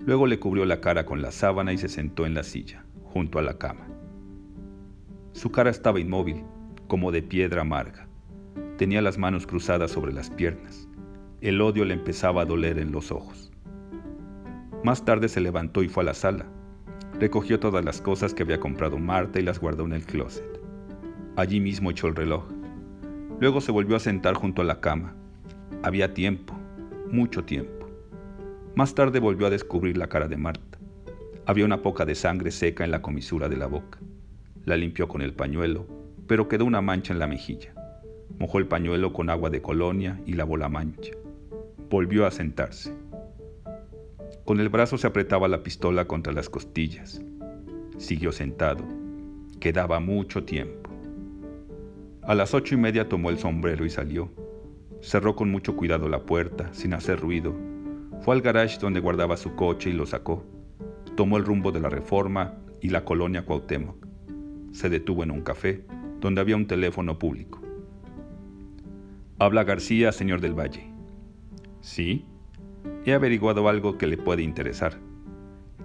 Luego 0.09 0.25
le 0.25 0.39
cubrió 0.39 0.65
la 0.65 0.81
cara 0.81 1.05
con 1.05 1.21
la 1.21 1.31
sábana 1.31 1.71
y 1.71 1.77
se 1.77 1.87
sentó 1.87 2.25
en 2.25 2.33
la 2.33 2.41
silla, 2.41 2.83
junto 3.03 3.37
a 3.37 3.43
la 3.43 3.59
cama. 3.59 3.85
Su 5.33 5.51
cara 5.51 5.69
estaba 5.69 5.99
inmóvil, 5.99 6.45
como 6.87 7.11
de 7.11 7.21
piedra 7.21 7.61
amarga. 7.61 8.07
Tenía 8.79 9.03
las 9.03 9.19
manos 9.19 9.45
cruzadas 9.45 9.91
sobre 9.91 10.11
las 10.11 10.31
piernas. 10.31 10.89
El 11.41 11.61
odio 11.61 11.85
le 11.85 11.93
empezaba 11.93 12.41
a 12.41 12.45
doler 12.45 12.79
en 12.79 12.91
los 12.91 13.11
ojos. 13.11 13.51
Más 14.83 15.05
tarde 15.05 15.29
se 15.29 15.41
levantó 15.41 15.83
y 15.83 15.89
fue 15.89 16.01
a 16.01 16.07
la 16.07 16.15
sala. 16.15 16.47
Recogió 17.19 17.59
todas 17.59 17.85
las 17.85 18.01
cosas 18.01 18.33
que 18.33 18.41
había 18.41 18.59
comprado 18.59 18.97
Marta 18.97 19.39
y 19.39 19.43
las 19.43 19.59
guardó 19.59 19.85
en 19.85 19.93
el 19.93 20.07
closet. 20.07 20.59
Allí 21.35 21.59
mismo 21.59 21.91
echó 21.91 22.07
el 22.07 22.15
reloj. 22.15 22.45
Luego 23.39 23.61
se 23.61 23.71
volvió 23.71 23.95
a 23.95 23.99
sentar 23.99 24.33
junto 24.33 24.63
a 24.63 24.65
la 24.65 24.81
cama. 24.81 25.13
Había 25.83 26.15
tiempo, 26.15 26.55
mucho 27.11 27.43
tiempo. 27.43 27.78
Más 28.79 28.95
tarde 28.95 29.19
volvió 29.19 29.45
a 29.45 29.49
descubrir 29.49 29.97
la 29.97 30.07
cara 30.07 30.29
de 30.29 30.37
Marta. 30.37 30.77
Había 31.45 31.65
una 31.65 31.81
poca 31.81 32.05
de 32.05 32.15
sangre 32.15 32.49
seca 32.49 32.85
en 32.85 32.91
la 32.91 33.01
comisura 33.01 33.49
de 33.49 33.57
la 33.57 33.67
boca. 33.67 33.99
La 34.63 34.77
limpió 34.77 35.09
con 35.09 35.21
el 35.21 35.33
pañuelo, 35.33 35.85
pero 36.27 36.47
quedó 36.47 36.63
una 36.63 36.79
mancha 36.79 37.11
en 37.11 37.19
la 37.19 37.27
mejilla. 37.27 37.73
Mojó 38.39 38.57
el 38.57 38.67
pañuelo 38.67 39.11
con 39.11 39.29
agua 39.29 39.49
de 39.49 39.61
colonia 39.61 40.21
y 40.25 40.31
lavó 40.31 40.55
la 40.55 40.69
mancha 40.69 41.11
volvió 41.89 42.25
a 42.25 42.31
sentarse. 42.31 42.95
Con 44.45 44.61
el 44.61 44.69
brazo 44.69 44.97
se 44.97 45.07
apretaba 45.07 45.49
la 45.49 45.61
pistola 45.61 46.05
contra 46.05 46.31
las 46.31 46.47
costillas. 46.47 47.21
Siguió 47.97 48.31
sentado. 48.31 48.85
Quedaba 49.59 49.99
mucho 49.99 50.45
tiempo. 50.45 50.89
A 52.21 52.33
las 52.33 52.53
ocho 52.53 52.75
y 52.75 52.77
media 52.77 53.09
tomó 53.09 53.29
el 53.29 53.39
sombrero 53.39 53.85
y 53.85 53.89
salió. 53.89 54.29
Cerró 55.01 55.35
con 55.35 55.51
mucho 55.51 55.75
cuidado 55.75 56.07
la 56.07 56.23
puerta, 56.23 56.73
sin 56.73 56.93
hacer 56.93 57.19
ruido. 57.19 57.68
Fue 58.21 58.35
al 58.35 58.41
garage 58.41 58.79
donde 58.79 58.99
guardaba 58.99 59.37
su 59.37 59.55
coche 59.55 59.89
y 59.89 59.93
lo 59.93 60.05
sacó. 60.05 60.45
Tomó 61.15 61.37
el 61.37 61.45
rumbo 61.45 61.71
de 61.71 61.79
la 61.79 61.89
Reforma 61.89 62.55
y 62.81 62.89
la 62.89 63.05
colonia 63.05 63.45
Cuauhtémoc. 63.45 64.05
Se 64.71 64.89
detuvo 64.89 65.23
en 65.23 65.31
un 65.31 65.41
café, 65.41 65.85
donde 66.19 66.41
había 66.41 66.55
un 66.55 66.67
teléfono 66.67 67.17
público. 67.17 67.61
Habla 69.39 69.63
García, 69.63 70.11
señor 70.11 70.41
del 70.41 70.57
Valle. 70.57 70.91
Sí, 71.81 72.25
he 73.05 73.13
averiguado 73.13 73.69
algo 73.69 73.97
que 73.97 74.07
le 74.07 74.17
puede 74.17 74.43
interesar. 74.43 74.97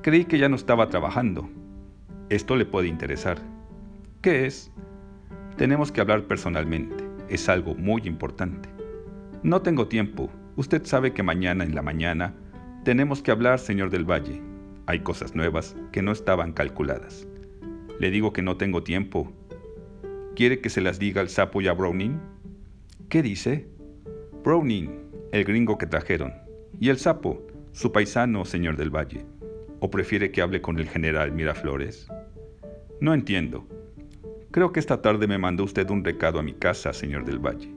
Creí 0.03 0.25
que 0.25 0.39
ya 0.39 0.49
no 0.49 0.57
estaba 0.57 0.89
trabajando. 0.89 1.49
Esto 2.29 2.57
le 2.57 2.67
puede 2.67 2.89
interesar. 2.89 3.39
¿Qué 4.23 4.47
es? 4.47 4.73
Tenemos 5.57 5.93
que 5.93 6.01
hablar 6.01 6.25
personalmente. 6.25 7.05
Es 7.29 7.49
algo 7.49 7.75
muy 7.75 8.03
importante. 8.05 8.69
No 9.43 9.63
tengo 9.63 9.87
tiempo. 9.87 10.31
Usted 10.57 10.85
sabe 10.85 11.13
que 11.13 11.25
mañana 11.25 11.65
en 11.65 11.75
la 11.75 11.83
mañana 11.83 12.35
tenemos 12.85 13.23
que 13.23 13.33
hablar, 13.33 13.59
señor 13.59 13.91
del 13.91 14.09
Valle. 14.09 14.41
Hay 14.87 15.01
cosas 15.01 15.35
nuevas 15.35 15.75
que 15.91 16.01
no 16.01 16.13
estaban 16.13 16.53
calculadas. 16.53 17.27
Le 17.99 18.11
digo 18.11 18.33
que 18.33 18.43
no 18.43 18.57
tengo 18.57 18.85
tiempo. 18.85 19.33
¿Quiere 20.37 20.61
que 20.61 20.71
se 20.71 20.81
las 20.81 21.01
diga 21.01 21.21
al 21.21 21.29
sapo 21.29 21.61
y 21.61 21.67
a 21.67 21.73
Browning? 21.73 22.21
¿Qué 23.09 23.23
dice? 23.23 23.67
Browning, 24.45 24.91
el 25.33 25.45
gringo 25.45 25.77
que 25.77 25.87
trajeron, 25.87 26.33
y 26.79 26.89
el 26.89 26.99
sapo, 26.99 27.45
su 27.73 27.91
paisano, 27.91 28.45
señor 28.45 28.77
del 28.77 28.91
Valle. 28.91 29.25
¿O 29.81 29.91
prefiere 29.91 30.31
que 30.31 30.41
hable 30.41 30.61
con 30.61 30.79
el 30.79 30.89
general 30.89 31.33
Miraflores? 31.33 32.07
No 33.01 33.13
entiendo. 33.13 33.67
Creo 34.53 34.71
que 34.71 34.79
esta 34.79 35.03
tarde 35.03 35.27
me 35.27 35.39
mandó 35.39 35.65
usted 35.65 35.91
un 35.91 36.05
recado 36.05 36.39
a 36.39 36.45
mi 36.45 36.53
casa, 36.53 36.93
señor 36.93 37.25
del 37.25 37.41
Valle. 37.41 37.75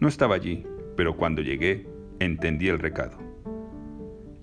No 0.00 0.08
estaba 0.08 0.34
allí, 0.34 0.66
pero 0.96 1.16
cuando 1.16 1.40
llegué, 1.40 1.86
entendí 2.20 2.68
el 2.68 2.78
recado. 2.78 3.18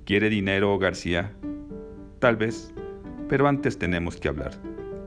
¿Quiere 0.06 0.30
dinero, 0.30 0.78
García? 0.78 1.32
Tal 2.20 2.38
vez, 2.38 2.74
pero 3.30 3.48
antes 3.48 3.78
tenemos 3.78 4.18
que 4.18 4.28
hablar. 4.28 4.54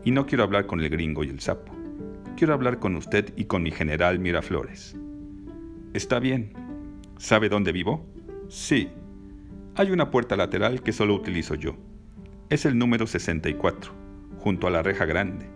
Y 0.04 0.10
no 0.10 0.26
quiero 0.26 0.44
hablar 0.44 0.66
con 0.66 0.80
el 0.80 0.88
gringo 0.88 1.24
y 1.24 1.28
el 1.28 1.40
sapo. 1.40 1.72
Quiero 2.36 2.54
hablar 2.54 2.78
con 2.78 2.96
usted 2.96 3.32
y 3.36 3.44
con 3.44 3.62
mi 3.62 3.70
general 3.70 4.18
Miraflores. 4.18 4.96
Está 5.94 6.18
bien, 6.18 6.52
¿Sabe 7.18 7.48
dónde 7.48 7.72
vivo? 7.72 8.04
Sí. 8.48 8.90
Hay 9.74 9.90
una 9.90 10.10
puerta 10.10 10.36
lateral 10.36 10.82
que 10.82 10.92
solo 10.92 11.14
utilizo 11.14 11.54
yo. 11.54 11.76
Es 12.50 12.66
el 12.66 12.78
número 12.78 13.06
64, 13.06 13.92
junto 14.38 14.66
a 14.66 14.70
la 14.70 14.82
reja 14.82 15.06
grande. 15.06 15.46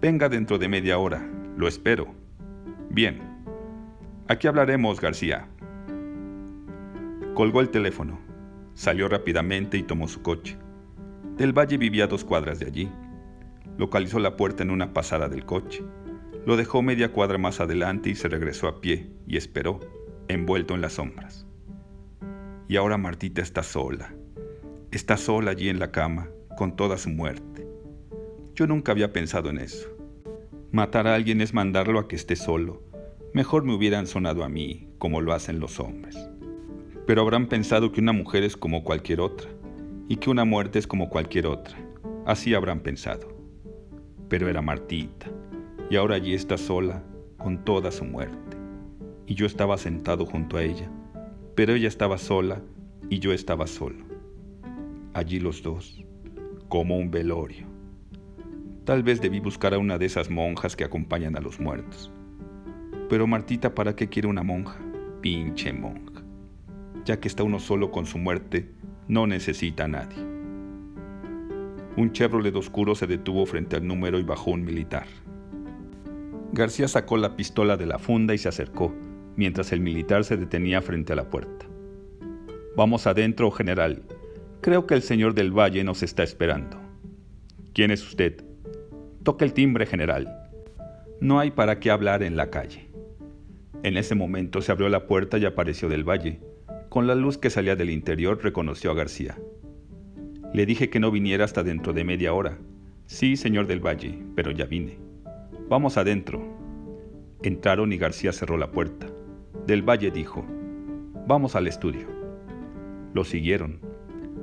Venga 0.00 0.28
dentro 0.28 0.58
de 0.58 0.68
media 0.68 0.98
hora, 0.98 1.28
lo 1.56 1.68
espero. 1.68 2.14
Bien. 2.90 3.20
Aquí 4.28 4.48
hablaremos, 4.48 5.00
García. 5.00 5.48
Colgó 7.36 7.60
el 7.60 7.68
teléfono, 7.68 8.18
salió 8.72 9.10
rápidamente 9.10 9.76
y 9.76 9.82
tomó 9.82 10.08
su 10.08 10.22
coche. 10.22 10.56
Del 11.36 11.52
Valle 11.52 11.76
vivía 11.76 12.06
dos 12.06 12.24
cuadras 12.24 12.60
de 12.60 12.66
allí. 12.66 12.90
Localizó 13.76 14.18
la 14.20 14.38
puerta 14.38 14.62
en 14.62 14.70
una 14.70 14.94
pasada 14.94 15.28
del 15.28 15.44
coche. 15.44 15.84
Lo 16.46 16.56
dejó 16.56 16.80
media 16.80 17.12
cuadra 17.12 17.36
más 17.36 17.60
adelante 17.60 18.08
y 18.08 18.14
se 18.14 18.28
regresó 18.28 18.68
a 18.68 18.80
pie 18.80 19.10
y 19.26 19.36
esperó 19.36 19.80
envuelto 20.28 20.74
en 20.74 20.80
las 20.80 20.94
sombras. 20.94 21.46
Y 22.68 22.76
ahora 22.76 22.96
Martita 22.96 23.42
está 23.42 23.62
sola. 23.62 24.14
Está 24.90 25.18
sola 25.18 25.50
allí 25.50 25.68
en 25.68 25.78
la 25.78 25.92
cama, 25.92 26.30
con 26.56 26.74
toda 26.74 26.96
su 26.96 27.10
muerte. 27.10 27.68
Yo 28.54 28.66
nunca 28.66 28.92
había 28.92 29.12
pensado 29.12 29.50
en 29.50 29.58
eso. 29.58 29.86
Matar 30.72 31.06
a 31.06 31.14
alguien 31.14 31.42
es 31.42 31.52
mandarlo 31.52 31.98
a 31.98 32.08
que 32.08 32.16
esté 32.16 32.34
solo. 32.34 32.82
Mejor 33.34 33.62
me 33.62 33.74
hubieran 33.74 34.06
sonado 34.06 34.42
a 34.42 34.48
mí, 34.48 34.88
como 34.96 35.20
lo 35.20 35.34
hacen 35.34 35.60
los 35.60 35.78
hombres. 35.80 36.16
Pero 37.06 37.22
habrán 37.22 37.46
pensado 37.46 37.92
que 37.92 38.00
una 38.00 38.12
mujer 38.12 38.42
es 38.42 38.56
como 38.56 38.84
cualquier 38.84 39.20
otra, 39.20 39.48
y 40.08 40.16
que 40.16 40.30
una 40.30 40.44
muerte 40.44 40.78
es 40.78 40.86
como 40.86 41.08
cualquier 41.08 41.46
otra. 41.46 41.76
Así 42.24 42.54
habrán 42.54 42.80
pensado. 42.80 43.28
Pero 44.28 44.48
era 44.48 44.60
Martita, 44.60 45.26
y 45.88 45.96
ahora 45.96 46.16
allí 46.16 46.34
está 46.34 46.58
sola, 46.58 47.02
con 47.38 47.64
toda 47.64 47.90
su 47.92 48.04
muerte 48.04 48.56
y 49.26 49.34
yo 49.34 49.46
estaba 49.46 49.76
sentado 49.76 50.24
junto 50.24 50.56
a 50.56 50.62
ella, 50.62 50.88
pero 51.54 51.74
ella 51.74 51.88
estaba 51.88 52.16
sola 52.16 52.62
y 53.10 53.18
yo 53.18 53.32
estaba 53.32 53.66
solo. 53.66 54.04
Allí 55.12 55.40
los 55.40 55.62
dos, 55.62 56.04
como 56.68 56.96
un 56.96 57.10
velorio. 57.10 57.66
Tal 58.84 59.02
vez 59.02 59.20
debí 59.20 59.40
buscar 59.40 59.74
a 59.74 59.78
una 59.78 59.98
de 59.98 60.06
esas 60.06 60.30
monjas 60.30 60.76
que 60.76 60.84
acompañan 60.84 61.36
a 61.36 61.40
los 61.40 61.58
muertos. 61.58 62.12
Pero 63.08 63.26
Martita, 63.26 63.74
¿para 63.74 63.96
qué 63.96 64.08
quiere 64.08 64.28
una 64.28 64.42
monja? 64.42 64.78
Pinche 65.20 65.72
monja. 65.72 66.15
Ya 67.06 67.20
que 67.20 67.28
está 67.28 67.44
uno 67.44 67.60
solo 67.60 67.92
con 67.92 68.04
su 68.04 68.18
muerte, 68.18 68.68
no 69.06 69.28
necesita 69.28 69.84
a 69.84 69.88
nadie. 69.88 70.18
Un 71.96 72.10
Chevrolet 72.12 72.54
oscuro 72.56 72.96
se 72.96 73.06
detuvo 73.06 73.46
frente 73.46 73.76
al 73.76 73.86
número 73.86 74.18
y 74.18 74.24
bajó 74.24 74.50
un 74.50 74.64
militar. 74.64 75.06
García 76.52 76.88
sacó 76.88 77.16
la 77.16 77.36
pistola 77.36 77.76
de 77.76 77.86
la 77.86 78.00
funda 78.00 78.34
y 78.34 78.38
se 78.38 78.48
acercó, 78.48 78.92
mientras 79.36 79.70
el 79.70 79.80
militar 79.80 80.24
se 80.24 80.36
detenía 80.36 80.82
frente 80.82 81.12
a 81.12 81.16
la 81.16 81.30
puerta. 81.30 81.66
Vamos 82.76 83.06
adentro, 83.06 83.52
general. 83.52 84.02
Creo 84.60 84.88
que 84.88 84.94
el 84.94 85.02
señor 85.02 85.34
del 85.34 85.56
Valle 85.56 85.84
nos 85.84 86.02
está 86.02 86.24
esperando. 86.24 86.76
¿Quién 87.72 87.92
es 87.92 88.04
usted? 88.04 88.44
Toca 89.22 89.44
el 89.44 89.52
timbre, 89.52 89.86
general. 89.86 90.50
No 91.20 91.38
hay 91.38 91.52
para 91.52 91.78
qué 91.78 91.92
hablar 91.92 92.24
en 92.24 92.36
la 92.36 92.50
calle. 92.50 92.90
En 93.84 93.96
ese 93.96 94.16
momento 94.16 94.60
se 94.60 94.72
abrió 94.72 94.88
la 94.88 95.06
puerta 95.06 95.38
y 95.38 95.44
apareció 95.44 95.88
del 95.88 96.02
Valle. 96.02 96.40
Con 96.96 97.06
la 97.06 97.14
luz 97.14 97.36
que 97.36 97.50
salía 97.50 97.76
del 97.76 97.90
interior 97.90 98.42
reconoció 98.42 98.90
a 98.90 98.94
García. 98.94 99.36
Le 100.54 100.64
dije 100.64 100.88
que 100.88 100.98
no 100.98 101.10
viniera 101.10 101.44
hasta 101.44 101.62
dentro 101.62 101.92
de 101.92 102.04
media 102.04 102.32
hora. 102.32 102.56
Sí, 103.04 103.36
señor 103.36 103.66
del 103.66 103.84
Valle, 103.84 104.18
pero 104.34 104.50
ya 104.50 104.64
vine. 104.64 104.96
Vamos 105.68 105.98
adentro. 105.98 106.42
Entraron 107.42 107.92
y 107.92 107.98
García 107.98 108.32
cerró 108.32 108.56
la 108.56 108.70
puerta. 108.70 109.08
Del 109.66 109.82
Valle 109.82 110.10
dijo, 110.10 110.46
Vamos 111.26 111.54
al 111.54 111.66
estudio. 111.66 112.08
Lo 113.12 113.24
siguieron. 113.24 113.78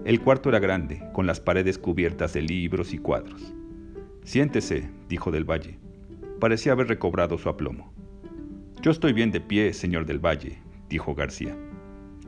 El 0.06 0.22
cuarto 0.22 0.50
era 0.50 0.60
grande, 0.60 1.02
con 1.12 1.26
las 1.26 1.40
paredes 1.40 1.80
cubiertas 1.80 2.34
de 2.34 2.44
libros 2.44 2.94
y 2.94 3.00
cuadros. 3.00 3.52
Siéntese, 4.26 4.92
dijo 5.10 5.32
Del 5.32 5.50
Valle. 5.50 5.80
Parecía 6.40 6.74
haber 6.74 6.88
recobrado 6.88 7.40
su 7.40 7.50
aplomo. 7.50 7.92
Yo 8.84 8.92
estoy 8.92 9.12
bien 9.12 9.32
de 9.32 9.42
pie, 9.42 9.74
señor 9.74 10.06
Del 10.06 10.24
Valle, 10.24 10.60
dijo 10.88 11.16
García. 11.16 11.58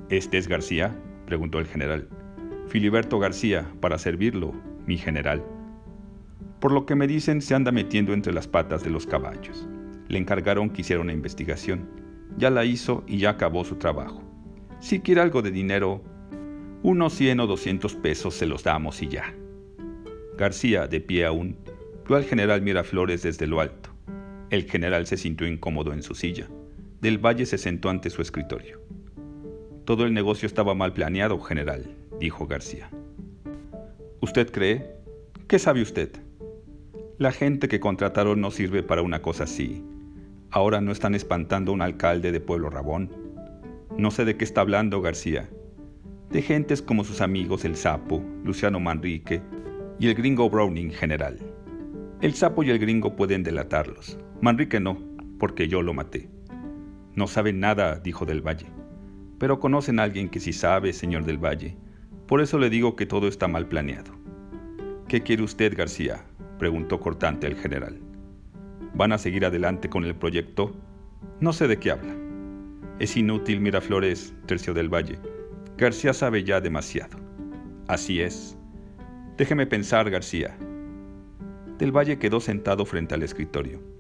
¿Este 0.10 0.38
es 0.38 0.48
García? 0.48 0.96
preguntó 1.26 1.58
el 1.58 1.66
general. 1.66 2.08
Filiberto 2.68 3.18
García, 3.18 3.68
para 3.80 3.98
servirlo, 3.98 4.54
mi 4.86 4.98
general. 4.98 5.44
Por 6.60 6.72
lo 6.72 6.86
que 6.86 6.94
me 6.94 7.08
dicen, 7.08 7.42
se 7.42 7.56
anda 7.56 7.72
metiendo 7.72 8.14
entre 8.14 8.32
las 8.32 8.48
patas 8.48 8.84
de 8.84 8.92
los 8.92 9.08
caballos. 9.08 9.68
Le 10.08 10.20
encargaron 10.20 10.70
que 10.70 10.82
hiciera 10.82 11.02
una 11.02 11.14
investigación. 11.14 11.90
Ya 12.38 12.52
la 12.52 12.66
hizo 12.66 13.04
y 13.08 13.18
ya 13.18 13.32
acabó 13.32 13.66
su 13.66 13.78
trabajo. 13.78 14.22
Si 14.80 15.00
quiere 15.00 15.22
algo 15.22 15.42
de 15.42 15.50
dinero, 15.50 16.04
unos 16.84 17.14
100 17.14 17.40
o 17.40 17.48
200 17.48 17.96
pesos 17.96 18.36
se 18.36 18.46
los 18.46 18.64
damos 18.64 19.02
y 19.02 19.08
ya. 19.08 19.34
García, 20.38 20.86
de 20.86 21.02
pie 21.02 21.26
aún, 21.26 21.58
vio 22.08 22.16
al 22.16 22.26
general 22.26 22.62
Miraflores 22.62 23.24
desde 23.24 23.48
lo 23.48 23.60
alto. 23.60 23.90
El 24.52 24.70
general 24.70 25.08
se 25.08 25.18
sintió 25.18 25.48
incómodo 25.48 25.94
en 25.94 26.04
su 26.04 26.14
silla. 26.14 26.48
Del 27.02 27.18
Valle 27.18 27.48
se 27.48 27.58
sentó 27.58 27.90
ante 27.90 28.12
su 28.12 28.22
escritorio. 28.22 28.86
Todo 29.86 30.06
el 30.06 30.16
negocio 30.16 30.48
estaba 30.48 30.74
mal 30.74 30.94
planeado, 30.94 31.40
general, 31.40 31.86
dijo 32.20 32.48
García. 32.48 32.90
¿Usted 34.20 34.52
cree? 34.52 34.96
¿Qué 35.48 35.60
sabe 35.60 35.84
usted? 35.84 36.10
La 37.20 37.32
gente 37.32 37.68
que 37.68 37.80
contrataron 37.80 38.42
no 38.42 38.50
sirve 38.50 38.82
para 38.82 39.04
una 39.04 39.22
cosa 39.22 39.44
así. 39.44 39.86
Ahora 40.50 40.82
no 40.82 40.92
están 40.92 41.14
espantando 41.14 41.70
a 41.70 41.76
un 41.76 41.84
alcalde 41.84 42.32
de 42.32 42.40
Pueblo 42.40 42.72
Rabón. 42.72 43.12
No 43.96 44.10
sé 44.10 44.26
de 44.26 44.36
qué 44.38 44.44
está 44.44 44.62
hablando 44.62 45.04
García. 45.04 45.52
De 46.32 46.42
gentes 46.42 46.82
como 46.82 47.04
sus 47.04 47.22
amigos 47.22 47.64
el 47.64 47.76
Sapo, 47.76 48.24
Luciano 48.44 48.80
Manrique 48.80 49.44
y 50.00 50.08
el 50.08 50.16
gringo 50.16 50.50
Browning 50.50 50.90
general. 50.90 51.38
El 52.22 52.34
Sapo 52.34 52.64
y 52.64 52.72
el 52.72 52.80
gringo 52.80 53.16
pueden 53.16 53.44
delatarlos. 53.44 54.18
Manrique 54.42 54.80
no, 54.80 54.98
porque 55.38 55.68
yo 55.68 55.84
lo 55.84 55.94
maté. 55.94 56.28
No 57.14 57.28
saben 57.28 57.60
nada, 57.60 58.00
dijo 58.00 58.26
Del 58.26 58.42
Valle. 58.42 58.75
Pero 59.38 59.60
conocen 59.60 60.00
a 60.00 60.04
alguien 60.04 60.30
que 60.30 60.40
sí 60.40 60.54
sabe, 60.54 60.94
señor 60.94 61.26
Del 61.26 61.44
Valle. 61.44 61.76
Por 62.28 62.42
eso 62.42 62.58
le 62.58 62.70
digo 62.70 62.96
que 62.96 63.06
todo 63.06 63.28
está 63.28 63.48
mal 63.48 63.68
planeado. 63.68 64.14
¿Qué 65.08 65.22
quiere 65.22 65.44
usted, 65.44 65.76
García? 65.78 66.26
preguntó 66.58 67.00
cortante 67.00 67.48
el 67.48 67.56
general. 67.56 68.00
¿Van 68.94 69.12
a 69.12 69.18
seguir 69.18 69.46
adelante 69.46 69.90
con 69.90 70.06
el 70.06 70.16
proyecto? 70.16 70.74
No 71.40 71.54
sé 71.54 71.68
de 71.68 71.78
qué 71.78 71.92
habla. 71.92 72.16
Es 73.00 73.18
inútil, 73.18 73.60
Miraflores, 73.60 74.34
Tercio 74.46 74.74
del 74.74 74.94
Valle. 74.94 75.20
García 75.78 76.14
sabe 76.14 76.44
ya 76.44 76.62
demasiado. 76.62 77.18
Así 77.88 78.22
es. 78.22 78.58
Déjeme 79.38 79.68
pensar, 79.68 80.10
García. 80.10 80.58
Del 81.78 81.92
Valle 81.92 82.18
quedó 82.18 82.40
sentado 82.40 82.86
frente 82.86 83.14
al 83.16 83.24
escritorio. 83.24 83.95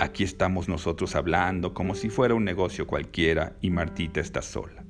Aquí 0.00 0.24
estamos 0.24 0.68
nosotros 0.68 1.14
hablando 1.14 1.74
como 1.74 1.94
si 1.94 2.08
fuera 2.08 2.34
un 2.34 2.44
negocio 2.44 2.86
cualquiera 2.86 3.54
y 3.60 3.70
Martita 3.70 4.18
está 4.20 4.42
sola. 4.42 4.82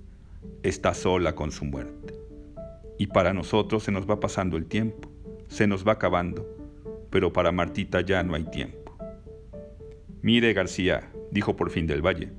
Está 0.62 0.94
sola 0.94 1.34
con 1.34 1.52
su 1.52 1.66
muerte. 1.66 2.14
Y 2.96 3.08
para 3.08 3.34
nosotros 3.34 3.82
se 3.82 3.92
nos 3.92 4.08
va 4.08 4.20
pasando 4.20 4.56
el 4.56 4.64
tiempo, 4.64 5.10
se 5.48 5.66
nos 5.66 5.86
va 5.86 5.92
acabando 5.92 6.60
pero 7.10 7.32
para 7.32 7.52
Martita 7.52 8.00
ya 8.00 8.22
no 8.22 8.34
hay 8.34 8.44
tiempo. 8.44 8.96
Mire, 10.22 10.52
García, 10.52 11.10
dijo 11.30 11.56
por 11.56 11.70
fin 11.70 11.86
del 11.86 12.04
Valle, 12.04 12.30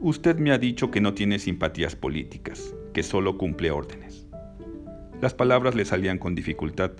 usted 0.00 0.36
me 0.36 0.50
ha 0.50 0.58
dicho 0.58 0.90
que 0.90 1.00
no 1.00 1.14
tiene 1.14 1.38
simpatías 1.38 1.94
políticas, 1.94 2.74
que 2.92 3.02
solo 3.02 3.38
cumple 3.38 3.70
órdenes. 3.70 4.26
Las 5.20 5.34
palabras 5.34 5.74
le 5.74 5.84
salían 5.84 6.18
con 6.18 6.34
dificultad, 6.34 6.92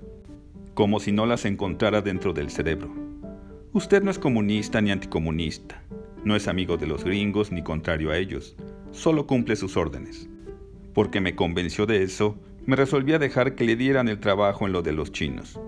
como 0.73 0.99
si 0.99 1.11
no 1.11 1.25
las 1.25 1.45
encontrara 1.45 2.01
dentro 2.01 2.33
del 2.33 2.49
cerebro. 2.49 3.06
Usted 3.77 4.01
no 4.01 4.09
es 4.09 4.17
comunista 4.17 4.81
ni 4.81 4.89
anticomunista, 4.89 5.79
no 6.23 6.35
es 6.35 6.47
amigo 6.47 6.77
de 6.77 6.87
los 6.87 7.03
gringos 7.03 7.51
ni 7.51 7.61
contrario 7.61 8.09
a 8.09 8.17
ellos, 8.17 8.55
solo 8.89 9.27
cumple 9.27 9.55
sus 9.55 9.77
órdenes. 9.77 10.27
Porque 10.95 11.21
me 11.21 11.35
convenció 11.35 11.85
de 11.85 12.01
eso, 12.01 12.39
me 12.65 12.75
resolví 12.75 13.13
a 13.13 13.19
dejar 13.19 13.53
que 13.53 13.65
le 13.65 13.75
dieran 13.75 14.07
el 14.07 14.19
trabajo 14.19 14.65
en 14.65 14.73
lo 14.73 14.81
de 14.81 14.93
los 14.93 15.11
chinos 15.11 15.59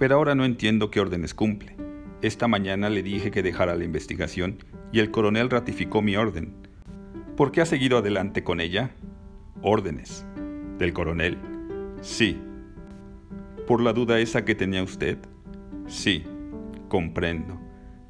pero 0.00 0.14
ahora 0.14 0.34
no 0.34 0.46
entiendo 0.46 0.90
qué 0.90 0.98
órdenes 0.98 1.34
cumple. 1.34 1.76
Esta 2.22 2.48
mañana 2.48 2.88
le 2.88 3.02
dije 3.02 3.30
que 3.30 3.42
dejara 3.42 3.76
la 3.76 3.84
investigación 3.84 4.56
y 4.92 5.00
el 5.00 5.10
coronel 5.10 5.50
ratificó 5.50 6.00
mi 6.00 6.16
orden. 6.16 6.54
¿Por 7.36 7.52
qué 7.52 7.60
ha 7.60 7.66
seguido 7.66 7.98
adelante 7.98 8.42
con 8.42 8.62
ella? 8.62 8.92
Órdenes. 9.60 10.24
¿Del 10.78 10.94
coronel? 10.94 11.36
Sí. 12.00 12.38
¿Por 13.66 13.82
la 13.82 13.92
duda 13.92 14.20
esa 14.20 14.46
que 14.46 14.54
tenía 14.54 14.82
usted? 14.82 15.18
Sí, 15.86 16.24
comprendo. 16.90 17.58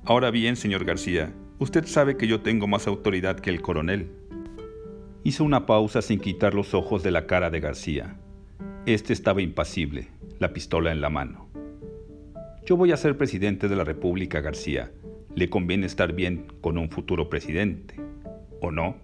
Ahora 0.04 0.32
bien, 0.32 0.56
señor 0.56 0.84
García, 0.84 1.32
usted 1.60 1.86
sabe 1.86 2.16
que 2.16 2.26
yo 2.26 2.40
tengo 2.40 2.66
más 2.66 2.88
autoridad 2.88 3.38
que 3.38 3.50
el 3.50 3.62
coronel. 3.62 4.10
Hizo 5.22 5.44
una 5.44 5.66
pausa 5.66 6.02
sin 6.02 6.18
quitar 6.18 6.54
los 6.54 6.74
ojos 6.74 7.04
de 7.04 7.12
la 7.12 7.28
cara 7.28 7.50
de 7.50 7.60
García. 7.60 8.16
Este 8.86 9.12
estaba 9.12 9.42
impasible, 9.42 10.08
la 10.40 10.52
pistola 10.52 10.90
en 10.90 11.00
la 11.00 11.10
mano. 11.10 11.48
Yo 12.66 12.76
voy 12.76 12.90
a 12.90 12.96
ser 12.96 13.16
presidente 13.16 13.68
de 13.68 13.76
la 13.76 13.84
República, 13.84 14.40
García. 14.40 14.90
Le 15.36 15.48
conviene 15.48 15.86
estar 15.86 16.12
bien 16.14 16.46
con 16.60 16.78
un 16.78 16.90
futuro 16.90 17.28
presidente, 17.28 18.00
¿o 18.60 18.72
no? 18.72 18.96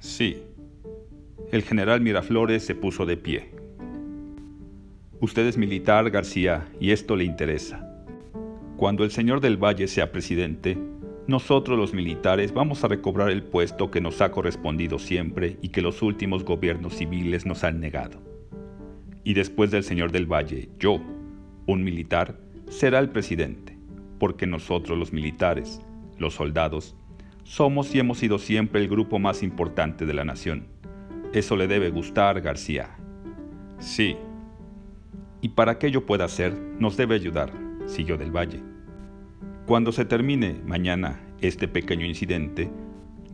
Sí. 0.00 0.42
El 1.52 1.62
general 1.62 2.00
Miraflores 2.00 2.64
se 2.64 2.74
puso 2.74 3.04
de 3.04 3.18
pie. 3.18 3.50
Usted 5.20 5.46
es 5.46 5.58
militar, 5.58 6.10
García, 6.10 6.66
y 6.80 6.90
esto 6.90 7.14
le 7.14 7.24
interesa. 7.24 7.91
Cuando 8.76 9.04
el 9.04 9.10
señor 9.10 9.40
del 9.40 9.62
Valle 9.62 9.86
sea 9.86 10.10
presidente, 10.10 10.76
nosotros 11.26 11.78
los 11.78 11.94
militares 11.94 12.52
vamos 12.52 12.82
a 12.82 12.88
recobrar 12.88 13.30
el 13.30 13.44
puesto 13.44 13.90
que 13.90 14.00
nos 14.00 14.20
ha 14.20 14.32
correspondido 14.32 14.98
siempre 14.98 15.56
y 15.62 15.68
que 15.68 15.82
los 15.82 16.02
últimos 16.02 16.44
gobiernos 16.44 16.94
civiles 16.96 17.46
nos 17.46 17.62
han 17.62 17.78
negado. 17.78 18.20
Y 19.22 19.34
después 19.34 19.70
del 19.70 19.84
señor 19.84 20.10
del 20.10 20.26
Valle, 20.26 20.68
yo, 20.80 21.00
un 21.66 21.84
militar, 21.84 22.40
será 22.68 22.98
el 22.98 23.10
presidente, 23.10 23.78
porque 24.18 24.48
nosotros 24.48 24.98
los 24.98 25.12
militares, 25.12 25.80
los 26.18 26.34
soldados, 26.34 26.96
somos 27.44 27.94
y 27.94 28.00
hemos 28.00 28.18
sido 28.18 28.38
siempre 28.38 28.80
el 28.80 28.88
grupo 28.88 29.20
más 29.20 29.44
importante 29.44 30.06
de 30.06 30.14
la 30.14 30.24
nación. 30.24 30.66
Eso 31.32 31.56
le 31.56 31.68
debe 31.68 31.90
gustar, 31.90 32.40
García. 32.40 32.96
Sí. 33.78 34.16
Y 35.40 35.50
para 35.50 35.78
que 35.78 35.86
ello 35.86 36.04
pueda 36.04 36.26
ser, 36.26 36.52
nos 36.78 36.96
debe 36.96 37.14
ayudar, 37.14 37.52
siguió 37.86 38.16
del 38.16 38.30
Valle. 38.30 38.62
Cuando 39.66 39.92
se 39.92 40.04
termine 40.04 40.60
mañana 40.66 41.20
este 41.40 41.68
pequeño 41.68 42.04
incidente, 42.04 42.70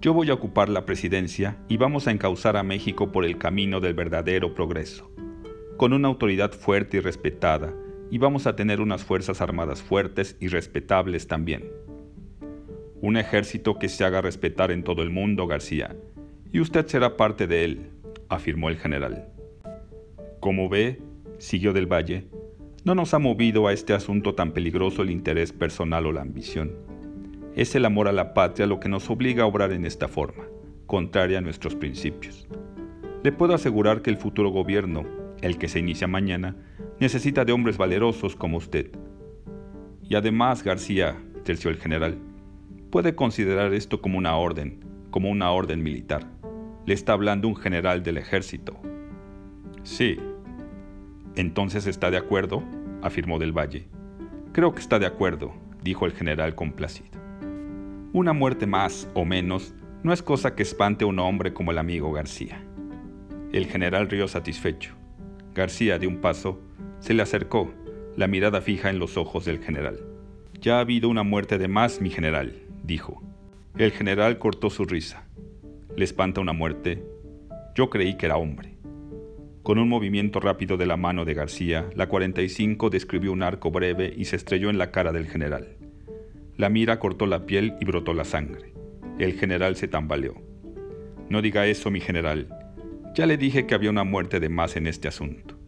yo 0.01 0.13
voy 0.13 0.31
a 0.31 0.35
ocupar 0.35 0.69
la 0.69 0.85
presidencia 0.85 1.57
y 1.69 1.77
vamos 1.77 2.07
a 2.07 2.11
encauzar 2.11 2.57
a 2.57 2.63
México 2.63 3.11
por 3.11 3.25
el 3.25 3.39
camino 3.39 3.81
del 3.81 3.95
verdadero 3.95 4.55
progreso, 4.55 5.11
con 5.77 5.93
una 5.93 6.09
autoridad 6.09 6.53
fuerte 6.53 6.99
y 6.99 7.01
respetada 7.01 7.73
y 8.11 8.19
vamos 8.19 8.47
a 8.47 8.57
tener 8.57 8.81
unas 8.81 9.05
Fuerzas 9.05 9.41
Armadas 9.41 9.83
fuertes 9.83 10.37
y 10.41 10.49
respetables 10.49 11.27
también. 11.27 11.65
Un 13.01 13.17
ejército 13.17 13.79
que 13.79 13.89
se 13.89 14.05
haga 14.05 14.21
respetar 14.21 14.71
en 14.71 14.83
todo 14.83 15.03
el 15.03 15.11
mundo, 15.11 15.47
García, 15.47 15.97
y 16.53 16.61
usted 16.61 16.87
será 16.87 17.17
parte 17.17 17.47
de 17.47 17.65
él, 17.65 17.91
afirmó 18.29 18.71
el 18.71 18.79
general. 18.79 19.29
Como 20.41 20.69
ve, 20.69 21.01
siguió 21.39 21.73
del 21.73 21.87
Valle, 21.87 22.29
No 22.89 22.95
nos 22.95 23.13
ha 23.13 23.19
movido 23.19 23.67
a 23.67 23.75
este 23.75 23.93
asunto 23.93 24.35
tan 24.35 24.53
peligroso 24.53 25.03
el 25.03 25.11
interés 25.11 25.53
personal 25.53 26.07
o 26.07 26.13
la 26.13 26.23
ambición. 26.23 26.73
Es 27.55 27.75
el 27.75 27.85
amor 27.85 28.09
a 28.09 28.13
la 28.13 28.33
patria 28.33 28.67
lo 28.67 28.81
que 28.81 28.89
nos 28.89 29.11
obliga 29.11 29.43
a 29.43 29.47
obrar 29.47 29.73
en 29.73 29.85
esta 29.85 30.09
forma, 30.09 30.45
contraria 30.87 31.37
a 31.37 31.43
nuestros 31.43 31.75
principios. 31.75 32.49
Le 33.23 33.31
puedo 33.31 33.53
asegurar 33.53 34.01
que 34.01 34.09
el 34.09 34.17
futuro 34.17 34.49
gobierno, 34.49 35.05
el 35.43 35.59
que 35.59 35.69
se 35.69 35.81
inicia 35.81 36.09
mañana, 36.09 36.57
necesita 36.99 37.45
de 37.45 37.53
hombres 37.53 37.77
valerosos 37.77 38.35
como 38.35 38.57
usted. 38.57 38.91
Y 40.03 40.15
además, 40.15 40.65
García, 40.65 41.15
terció 41.45 41.71
el 41.71 41.77
general, 41.77 42.17
puede 42.89 43.15
considerar 43.15 43.75
esto 43.75 44.01
como 44.01 44.17
una 44.17 44.35
orden, 44.37 44.83
como 45.11 45.29
una 45.29 45.51
orden 45.51 45.83
militar. 45.83 46.27
Le 46.87 46.95
está 46.95 47.13
hablando 47.13 47.49
un 47.49 47.57
general 47.57 48.03
del 48.03 48.17
ejército. 48.17 48.81
Sí. 49.83 50.17
Entonces 51.37 51.87
está 51.87 52.11
de 52.11 52.17
acuerdo, 52.17 52.65
afirmó 53.03 53.39
Del 53.39 53.57
Valle. 53.57 53.89
Creo 54.53 54.75
que 54.75 54.81
está 54.81 54.99
de 54.99 55.07
acuerdo, 55.07 55.53
dijo 55.83 56.07
el 56.07 56.13
general 56.13 56.55
complacido. 56.55 57.19
Una 58.13 58.33
muerte 58.33 58.67
más 58.67 59.09
o 59.15 59.25
menos 59.25 59.75
no 60.03 60.13
es 60.13 60.23
cosa 60.23 60.55
que 60.55 60.63
espante 60.63 61.05
a 61.05 61.09
un 61.09 61.19
hombre 61.19 61.53
como 61.53 61.71
el 61.71 61.79
amigo 61.79 62.13
García. 62.13 62.63
El 63.53 63.67
general 63.67 64.09
rió 64.09 64.29
satisfecho. 64.29 64.95
García, 65.55 65.99
de 65.99 66.07
un 66.07 66.19
paso, 66.19 66.61
se 67.01 67.15
le 67.15 67.23
acercó, 67.23 67.73
la 68.17 68.27
mirada 68.27 68.61
fija 68.61 68.91
en 68.91 68.99
los 68.99 69.17
ojos 69.17 69.45
del 69.45 69.59
general. 69.59 70.01
Ya 70.61 70.77
ha 70.77 70.81
habido 70.81 71.09
una 71.09 71.23
muerte 71.23 71.59
de 71.59 71.69
más, 71.69 72.01
mi 72.01 72.11
general, 72.11 72.63
dijo. 72.83 73.23
El 73.77 73.93
general 73.93 74.39
cortó 74.39 74.71
su 74.71 74.85
risa. 74.85 75.27
¿Le 75.97 76.05
espanta 76.05 76.41
una 76.41 76.53
muerte? 76.53 77.05
Yo 77.75 77.91
creí 77.91 78.17
que 78.17 78.27
era 78.27 78.37
hombre. 78.37 78.78
Con 79.69 79.79
un 79.79 79.91
movimiento 79.91 80.41
rápido 80.41 80.79
de 80.79 80.87
la 80.87 80.97
mano 80.97 81.27
de 81.27 81.35
García, 81.35 81.91
la 81.95 82.09
45 82.09 82.89
describió 82.89 83.35
un 83.35 83.43
arco 83.43 83.71
breve 83.71 84.15
y 84.17 84.25
se 84.25 84.37
estrelló 84.37 84.71
en 84.71 84.79
la 84.79 84.91
cara 84.91 85.13
del 85.13 85.27
general. 85.27 85.77
La 86.57 86.71
mira 86.71 86.99
cortó 86.99 87.27
la 87.27 87.45
piel 87.45 87.75
y 87.79 87.85
brotó 87.85 88.15
la 88.15 88.25
sangre. 88.25 88.73
El 89.19 89.35
general 89.35 89.77
se 89.77 89.87
tambaleó. 89.87 90.37
No 91.29 91.43
diga 91.43 91.67
eso, 91.67 91.91
mi 91.91 92.01
general, 92.01 92.49
ya 93.15 93.27
le 93.27 93.37
dije 93.37 93.67
que 93.67 93.75
había 93.75 93.91
una 93.91 94.05
muerte 94.05 94.41
de 94.41 94.49
más 94.49 94.75
en 94.77 94.87
este 94.87 95.07
asunto. 95.07 95.59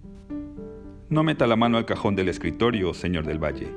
No 1.10 1.22
meta 1.22 1.46
la 1.46 1.56
mano 1.56 1.76
al 1.76 1.84
cajón 1.84 2.16
del 2.16 2.30
escritorio, 2.30 2.94
señor 2.94 3.26
del 3.26 3.38
Valle. 3.38 3.68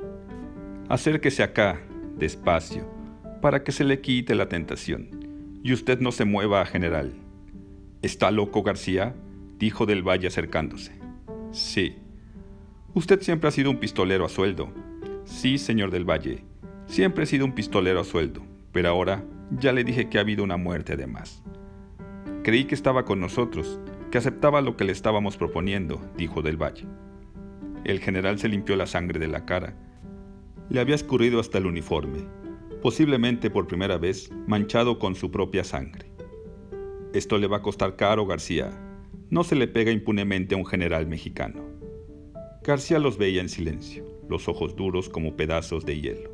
Acérquese 0.88 1.42
acá, 1.42 1.82
despacio, 2.16 2.88
para 3.42 3.62
que 3.62 3.72
se 3.72 3.84
le 3.84 4.00
quite 4.00 4.34
la 4.34 4.48
tentación, 4.48 5.60
y 5.62 5.74
usted 5.74 6.00
no 6.00 6.12
se 6.12 6.24
mueva, 6.24 6.64
general. 6.64 7.12
¿Está 8.00 8.30
loco, 8.30 8.62
García? 8.62 9.14
Dijo 9.58 9.86
del 9.86 10.02
Valle 10.02 10.28
acercándose. 10.28 10.92
Sí. 11.52 11.96
Usted 12.94 13.20
siempre 13.22 13.48
ha 13.48 13.52
sido 13.52 13.70
un 13.70 13.78
pistolero 13.78 14.24
a 14.24 14.28
sueldo. 14.28 14.72
Sí, 15.24 15.58
señor 15.58 15.90
del 15.90 16.08
Valle, 16.08 16.44
siempre 16.86 17.24
he 17.24 17.26
sido 17.26 17.44
un 17.44 17.52
pistolero 17.52 18.00
a 18.00 18.04
sueldo, 18.04 18.42
pero 18.72 18.88
ahora 18.88 19.24
ya 19.50 19.72
le 19.72 19.84
dije 19.84 20.08
que 20.08 20.18
ha 20.18 20.22
habido 20.22 20.44
una 20.44 20.56
muerte 20.56 20.96
de 20.96 21.06
más. 21.06 21.42
Creí 22.42 22.64
que 22.64 22.74
estaba 22.74 23.04
con 23.04 23.20
nosotros, 23.20 23.80
que 24.10 24.18
aceptaba 24.18 24.60
lo 24.60 24.76
que 24.76 24.84
le 24.84 24.92
estábamos 24.92 25.36
proponiendo, 25.36 26.00
dijo 26.16 26.42
Del 26.42 26.60
Valle. 26.60 26.86
El 27.84 28.00
general 28.00 28.38
se 28.38 28.48
limpió 28.48 28.76
la 28.76 28.86
sangre 28.86 29.18
de 29.18 29.28
la 29.28 29.44
cara. 29.44 29.76
Le 30.68 30.80
había 30.80 30.94
escurrido 30.94 31.40
hasta 31.40 31.58
el 31.58 31.66
uniforme, 31.66 32.26
posiblemente 32.82 33.50
por 33.50 33.66
primera 33.66 33.98
vez 33.98 34.30
manchado 34.46 34.98
con 34.98 35.14
su 35.14 35.30
propia 35.30 35.64
sangre. 35.64 36.10
Esto 37.14 37.38
le 37.38 37.46
va 37.46 37.58
a 37.58 37.62
costar 37.62 37.96
caro, 37.96 38.26
García. 38.26 38.72
No 39.34 39.42
se 39.42 39.56
le 39.56 39.66
pega 39.66 39.90
impunemente 39.90 40.54
a 40.54 40.58
un 40.58 40.64
general 40.64 41.08
mexicano. 41.08 41.60
García 42.62 43.00
los 43.00 43.18
veía 43.18 43.40
en 43.40 43.48
silencio, 43.48 44.04
los 44.28 44.46
ojos 44.46 44.76
duros 44.76 45.08
como 45.08 45.34
pedazos 45.34 45.84
de 45.84 46.00
hielo. 46.00 46.30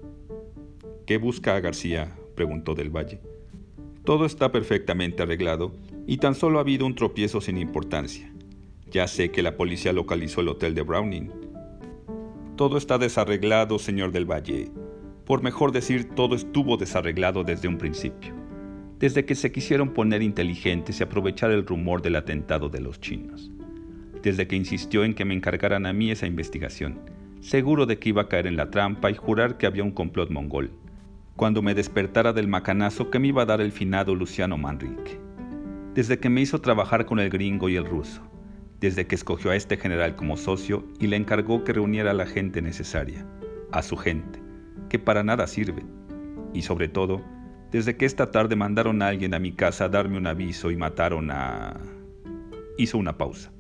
¿Qué 1.07 1.17
busca 1.17 1.59
García? 1.61 2.15
preguntó 2.35 2.75
Del 2.75 2.95
Valle. 2.95 3.23
Todo 4.05 4.27
está 4.27 4.53
perfectamente 4.53 5.23
arreglado 5.23 5.75
y 6.07 6.19
tan 6.19 6.35
solo 6.35 6.59
ha 6.59 6.61
habido 6.61 6.85
un 6.85 6.95
tropiezo 6.95 7.41
sin 7.41 7.57
importancia. 7.57 8.31
Ya 8.91 9.07
sé 9.07 9.31
que 9.31 9.43
la 9.43 9.57
policía 9.57 9.95
localizó 9.95 10.43
el 10.43 10.49
hotel 10.49 10.75
de 10.75 10.83
Browning. 10.83 11.33
Todo 12.55 12.77
está 12.77 12.99
desarreglado, 12.99 13.79
señor 13.79 14.13
del 14.13 14.31
Valle. 14.31 14.71
Por 15.25 15.43
mejor 15.43 15.73
decir, 15.73 16.11
todo 16.11 16.35
estuvo 16.35 16.77
desarreglado 16.77 17.45
desde 17.45 17.67
un 17.67 17.79
principio. 17.79 18.40
Desde 19.01 19.25
que 19.25 19.35
se 19.35 19.51
quisieron 19.51 19.93
poner 19.93 20.23
inteligentes 20.23 21.01
y 21.01 21.03
aprovechar 21.03 21.51
el 21.51 21.67
rumor 21.67 22.03
del 22.03 22.15
atentado 22.15 22.69
de 22.69 22.81
los 22.81 23.01
chinos. 23.01 23.51
Desde 24.23 24.47
que 24.47 24.55
insistió 24.55 25.03
en 25.03 25.15
que 25.15 25.25
me 25.25 25.35
encargaran 25.35 25.87
a 25.87 25.93
mí 25.93 26.13
esa 26.13 26.29
investigación, 26.29 27.01
seguro 27.41 27.87
de 27.87 27.99
que 27.99 28.11
iba 28.11 28.23
a 28.23 28.29
caer 28.29 28.47
en 28.47 28.57
la 28.57 28.71
trampa 28.71 29.11
y 29.11 29.15
jurar 29.15 29.57
que 29.57 29.67
había 29.67 29.83
un 29.83 29.91
complot 29.91 30.31
mongol, 30.31 30.71
cuando 31.35 31.63
me 31.63 31.75
despertara 31.75 32.33
del 32.33 32.47
macanazo 32.47 33.11
que 33.11 33.19
me 33.19 33.29
iba 33.29 33.43
a 33.43 33.47
dar 33.47 33.61
el 33.61 33.73
finado 33.73 34.15
Luciano 34.15 34.57
Manrique 34.57 35.19
desde 35.95 36.19
que 36.19 36.31
me 36.31 36.41
hizo 36.41 36.61
trabajar 36.61 37.05
con 37.05 37.19
el 37.19 37.31
gringo 37.31 37.69
y 37.69 37.77
el 37.77 37.85
ruso, 37.85 38.23
desde 38.81 39.07
que 39.07 39.17
escogió 39.17 39.51
a 39.51 39.57
este 39.57 39.77
general 39.77 40.15
como 40.15 40.37
socio 40.37 40.85
y 41.01 41.09
le 41.09 41.17
encargó 41.17 41.65
que 41.65 41.73
reuniera 41.73 42.13
a 42.13 42.15
la 42.15 42.27
gente 42.27 42.63
necesaria, 42.63 43.27
a 43.73 43.83
su 43.83 43.97
gente, 43.97 44.41
que 44.89 44.99
para 44.99 45.25
nada 45.25 45.47
sirve, 45.47 45.83
y 46.55 46.63
sobre 46.63 46.89
todo, 46.89 47.23
desde 47.71 47.97
que 47.97 48.05
esta 48.05 48.31
tarde 48.31 48.57
mandaron 48.57 49.01
a 49.03 49.09
alguien 49.09 49.35
a 49.35 49.39
mi 49.39 49.53
casa 49.53 49.85
a 49.85 49.89
darme 49.89 50.19
un 50.19 50.27
aviso 50.27 50.71
y 50.71 50.77
mataron 50.77 51.31
a... 51.31 51.79
Hizo 52.77 52.99
una 52.99 53.17
pausa. 53.17 53.53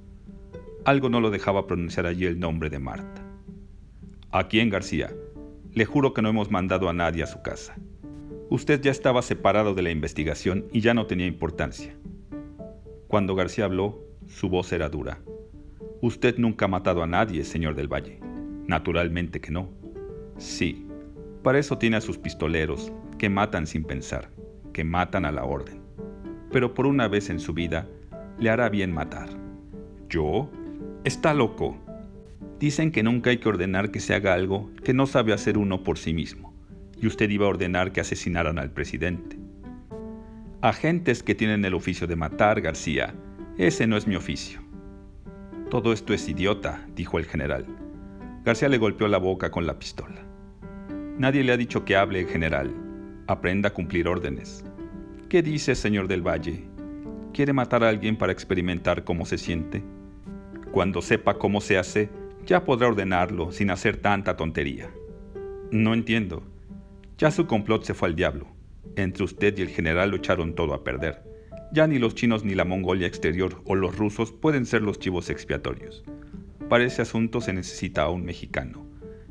Algo 0.84 1.08
no 1.08 1.20
lo 1.20 1.30
dejaba 1.30 1.66
pronunciar 1.66 2.06
allí 2.06 2.24
el 2.24 2.40
nombre 2.40 2.70
de 2.70 2.78
Marta. 2.78 3.22
¿A 4.32 4.48
quién, 4.48 4.70
García? 4.70 5.12
Le 5.72 5.84
juro 5.84 6.14
que 6.14 6.22
no 6.22 6.28
hemos 6.28 6.50
mandado 6.50 6.88
a 6.88 6.92
nadie 6.92 7.22
a 7.22 7.26
su 7.26 7.42
casa. 7.42 7.76
Usted 8.48 8.80
ya 8.80 8.90
estaba 8.90 9.22
separado 9.22 9.74
de 9.74 9.82
la 9.82 9.90
investigación 9.90 10.66
y 10.72 10.80
ya 10.80 10.94
no 10.94 11.06
tenía 11.06 11.26
importancia. 11.26 11.94
Cuando 13.06 13.34
García 13.34 13.66
habló, 13.66 14.04
su 14.26 14.48
voz 14.48 14.72
era 14.72 14.88
dura. 14.88 15.20
Usted 16.00 16.38
nunca 16.38 16.64
ha 16.64 16.68
matado 16.68 17.02
a 17.02 17.06
nadie, 17.06 17.44
señor 17.44 17.74
del 17.74 17.92
Valle. 17.92 18.18
Naturalmente 18.66 19.40
que 19.40 19.50
no. 19.50 19.68
Sí, 20.38 20.86
para 21.42 21.58
eso 21.58 21.78
tiene 21.78 21.96
a 21.96 22.00
sus 22.00 22.18
pistoleros, 22.18 22.92
que 23.20 23.28
matan 23.28 23.66
sin 23.66 23.84
pensar, 23.84 24.30
que 24.72 24.82
matan 24.82 25.26
a 25.26 25.30
la 25.30 25.44
orden. 25.44 25.82
Pero 26.50 26.72
por 26.72 26.86
una 26.86 27.06
vez 27.06 27.28
en 27.28 27.38
su 27.38 27.52
vida, 27.52 27.86
le 28.38 28.48
hará 28.48 28.70
bien 28.70 28.94
matar. 28.94 29.28
¿Yo? 30.08 30.50
Está 31.04 31.34
loco. 31.34 31.76
Dicen 32.58 32.90
que 32.90 33.02
nunca 33.02 33.28
hay 33.28 33.36
que 33.36 33.50
ordenar 33.50 33.90
que 33.90 34.00
se 34.00 34.14
haga 34.14 34.32
algo 34.32 34.70
que 34.82 34.94
no 34.94 35.06
sabe 35.06 35.34
hacer 35.34 35.58
uno 35.58 35.84
por 35.84 35.98
sí 35.98 36.14
mismo. 36.14 36.54
Y 36.96 37.06
usted 37.08 37.28
iba 37.28 37.44
a 37.44 37.50
ordenar 37.50 37.92
que 37.92 38.00
asesinaran 38.00 38.58
al 38.58 38.70
presidente. 38.70 39.36
Agentes 40.62 41.22
que 41.22 41.34
tienen 41.34 41.62
el 41.66 41.74
oficio 41.74 42.06
de 42.06 42.16
matar, 42.16 42.62
García. 42.62 43.12
Ese 43.58 43.86
no 43.86 43.98
es 43.98 44.06
mi 44.06 44.16
oficio. 44.16 44.60
Todo 45.68 45.92
esto 45.92 46.14
es 46.14 46.26
idiota, 46.26 46.86
dijo 46.96 47.18
el 47.18 47.26
general. 47.26 47.66
García 48.46 48.70
le 48.70 48.78
golpeó 48.78 49.08
la 49.08 49.18
boca 49.18 49.50
con 49.50 49.66
la 49.66 49.78
pistola. 49.78 50.22
Nadie 51.18 51.44
le 51.44 51.52
ha 51.52 51.58
dicho 51.58 51.84
que 51.84 51.96
hable, 51.96 52.24
general. 52.24 52.72
Aprenda 53.30 53.68
a 53.68 53.72
cumplir 53.72 54.08
órdenes. 54.08 54.64
¿Qué 55.28 55.40
dice, 55.40 55.76
señor 55.76 56.08
del 56.08 56.20
Valle? 56.20 56.64
¿Quiere 57.32 57.52
matar 57.52 57.84
a 57.84 57.88
alguien 57.88 58.18
para 58.18 58.32
experimentar 58.32 59.04
cómo 59.04 59.24
se 59.24 59.38
siente? 59.38 59.84
Cuando 60.72 61.00
sepa 61.00 61.38
cómo 61.38 61.60
se 61.60 61.78
hace, 61.78 62.10
ya 62.44 62.64
podrá 62.64 62.88
ordenarlo 62.88 63.52
sin 63.52 63.70
hacer 63.70 63.98
tanta 63.98 64.36
tontería. 64.36 64.90
No 65.70 65.94
entiendo. 65.94 66.42
Ya 67.18 67.30
su 67.30 67.46
complot 67.46 67.84
se 67.84 67.94
fue 67.94 68.08
al 68.08 68.16
diablo. 68.16 68.48
Entre 68.96 69.22
usted 69.22 69.56
y 69.58 69.62
el 69.62 69.68
general 69.68 70.10
lo 70.10 70.16
echaron 70.16 70.56
todo 70.56 70.74
a 70.74 70.82
perder. 70.82 71.22
Ya 71.72 71.86
ni 71.86 72.00
los 72.00 72.16
chinos 72.16 72.44
ni 72.44 72.56
la 72.56 72.64
Mongolia 72.64 73.06
exterior 73.06 73.62
o 73.64 73.76
los 73.76 73.96
rusos 73.96 74.32
pueden 74.32 74.66
ser 74.66 74.82
los 74.82 74.98
chivos 74.98 75.30
expiatorios. 75.30 76.02
Para 76.68 76.82
ese 76.82 77.02
asunto 77.02 77.40
se 77.40 77.52
necesita 77.52 78.02
a 78.02 78.10
un 78.10 78.24
mexicano, 78.24 78.88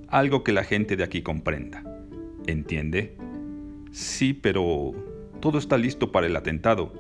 algo 0.08 0.46
que 0.46 0.54
la 0.54 0.64
gente 0.64 0.96
de 0.96 1.04
aquí 1.04 1.22
comprenda. 1.22 1.84
¿Entiende? 2.48 3.18
Sí, 3.92 4.34
pero 4.34 4.94
todo 5.40 5.58
está 5.58 5.78
listo 5.78 6.12
para 6.12 6.28
el 6.28 6.36
atentado, 6.36 6.94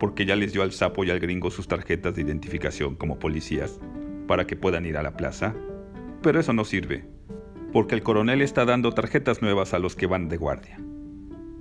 porque 0.00 0.26
ya 0.26 0.36
les 0.36 0.52
dio 0.52 0.62
al 0.62 0.72
sapo 0.72 1.04
y 1.04 1.10
al 1.10 1.20
gringo 1.20 1.50
sus 1.50 1.68
tarjetas 1.68 2.14
de 2.14 2.22
identificación 2.22 2.96
como 2.96 3.18
policías 3.18 3.78
para 4.26 4.46
que 4.46 4.56
puedan 4.56 4.86
ir 4.86 4.96
a 4.96 5.02
la 5.02 5.16
plaza. 5.16 5.54
Pero 6.22 6.40
eso 6.40 6.52
no 6.52 6.64
sirve, 6.64 7.04
porque 7.72 7.94
el 7.94 8.02
coronel 8.02 8.42
está 8.42 8.64
dando 8.64 8.92
tarjetas 8.92 9.42
nuevas 9.42 9.74
a 9.74 9.78
los 9.78 9.94
que 9.94 10.06
van 10.06 10.28
de 10.28 10.36
guardia. 10.36 10.80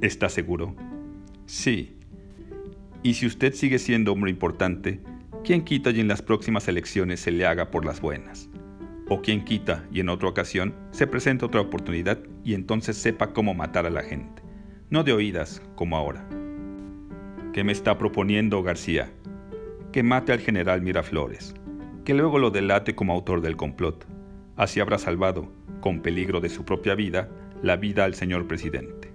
¿Está 0.01 0.29
seguro? 0.29 0.75
Sí. 1.45 1.97
Y 3.03 3.15
si 3.15 3.25
usted 3.25 3.53
sigue 3.53 3.79
siendo 3.79 4.13
hombre 4.13 4.31
importante, 4.31 5.01
¿quién 5.43 5.63
quita 5.63 5.91
y 5.91 5.99
en 5.99 6.07
las 6.07 6.21
próximas 6.21 6.67
elecciones 6.67 7.19
se 7.19 7.31
le 7.31 7.45
haga 7.45 7.69
por 7.69 7.85
las 7.85 8.01
buenas? 8.01 8.49
O 9.09 9.21
quién 9.21 9.43
quita 9.43 9.85
y 9.91 9.99
en 9.99 10.09
otra 10.09 10.29
ocasión 10.29 10.73
se 10.91 11.07
presenta 11.07 11.45
otra 11.45 11.61
oportunidad 11.61 12.19
y 12.43 12.53
entonces 12.53 12.97
sepa 12.97 13.33
cómo 13.33 13.53
matar 13.53 13.85
a 13.85 13.89
la 13.89 14.03
gente, 14.03 14.41
no 14.89 15.03
de 15.03 15.13
oídas 15.13 15.61
como 15.75 15.97
ahora. 15.97 16.27
¿Qué 17.53 17.63
me 17.63 17.71
está 17.71 17.97
proponiendo 17.97 18.63
García? 18.63 19.11
Que 19.91 20.03
mate 20.03 20.31
al 20.31 20.39
general 20.39 20.81
Miraflores, 20.81 21.53
que 22.05 22.13
luego 22.13 22.39
lo 22.39 22.49
delate 22.49 22.95
como 22.95 23.13
autor 23.13 23.41
del 23.41 23.55
complot, 23.55 24.07
Así 24.55 24.79
habrá 24.79 24.99
salvado, 24.99 25.51
con 25.81 26.01
peligro 26.01 26.39
de 26.39 26.49
su 26.49 26.63
propia 26.63 26.93
vida, 26.93 27.29
la 27.63 27.75
vida 27.75 28.05
al 28.05 28.13
señor 28.13 28.47
presidente. 28.47 29.11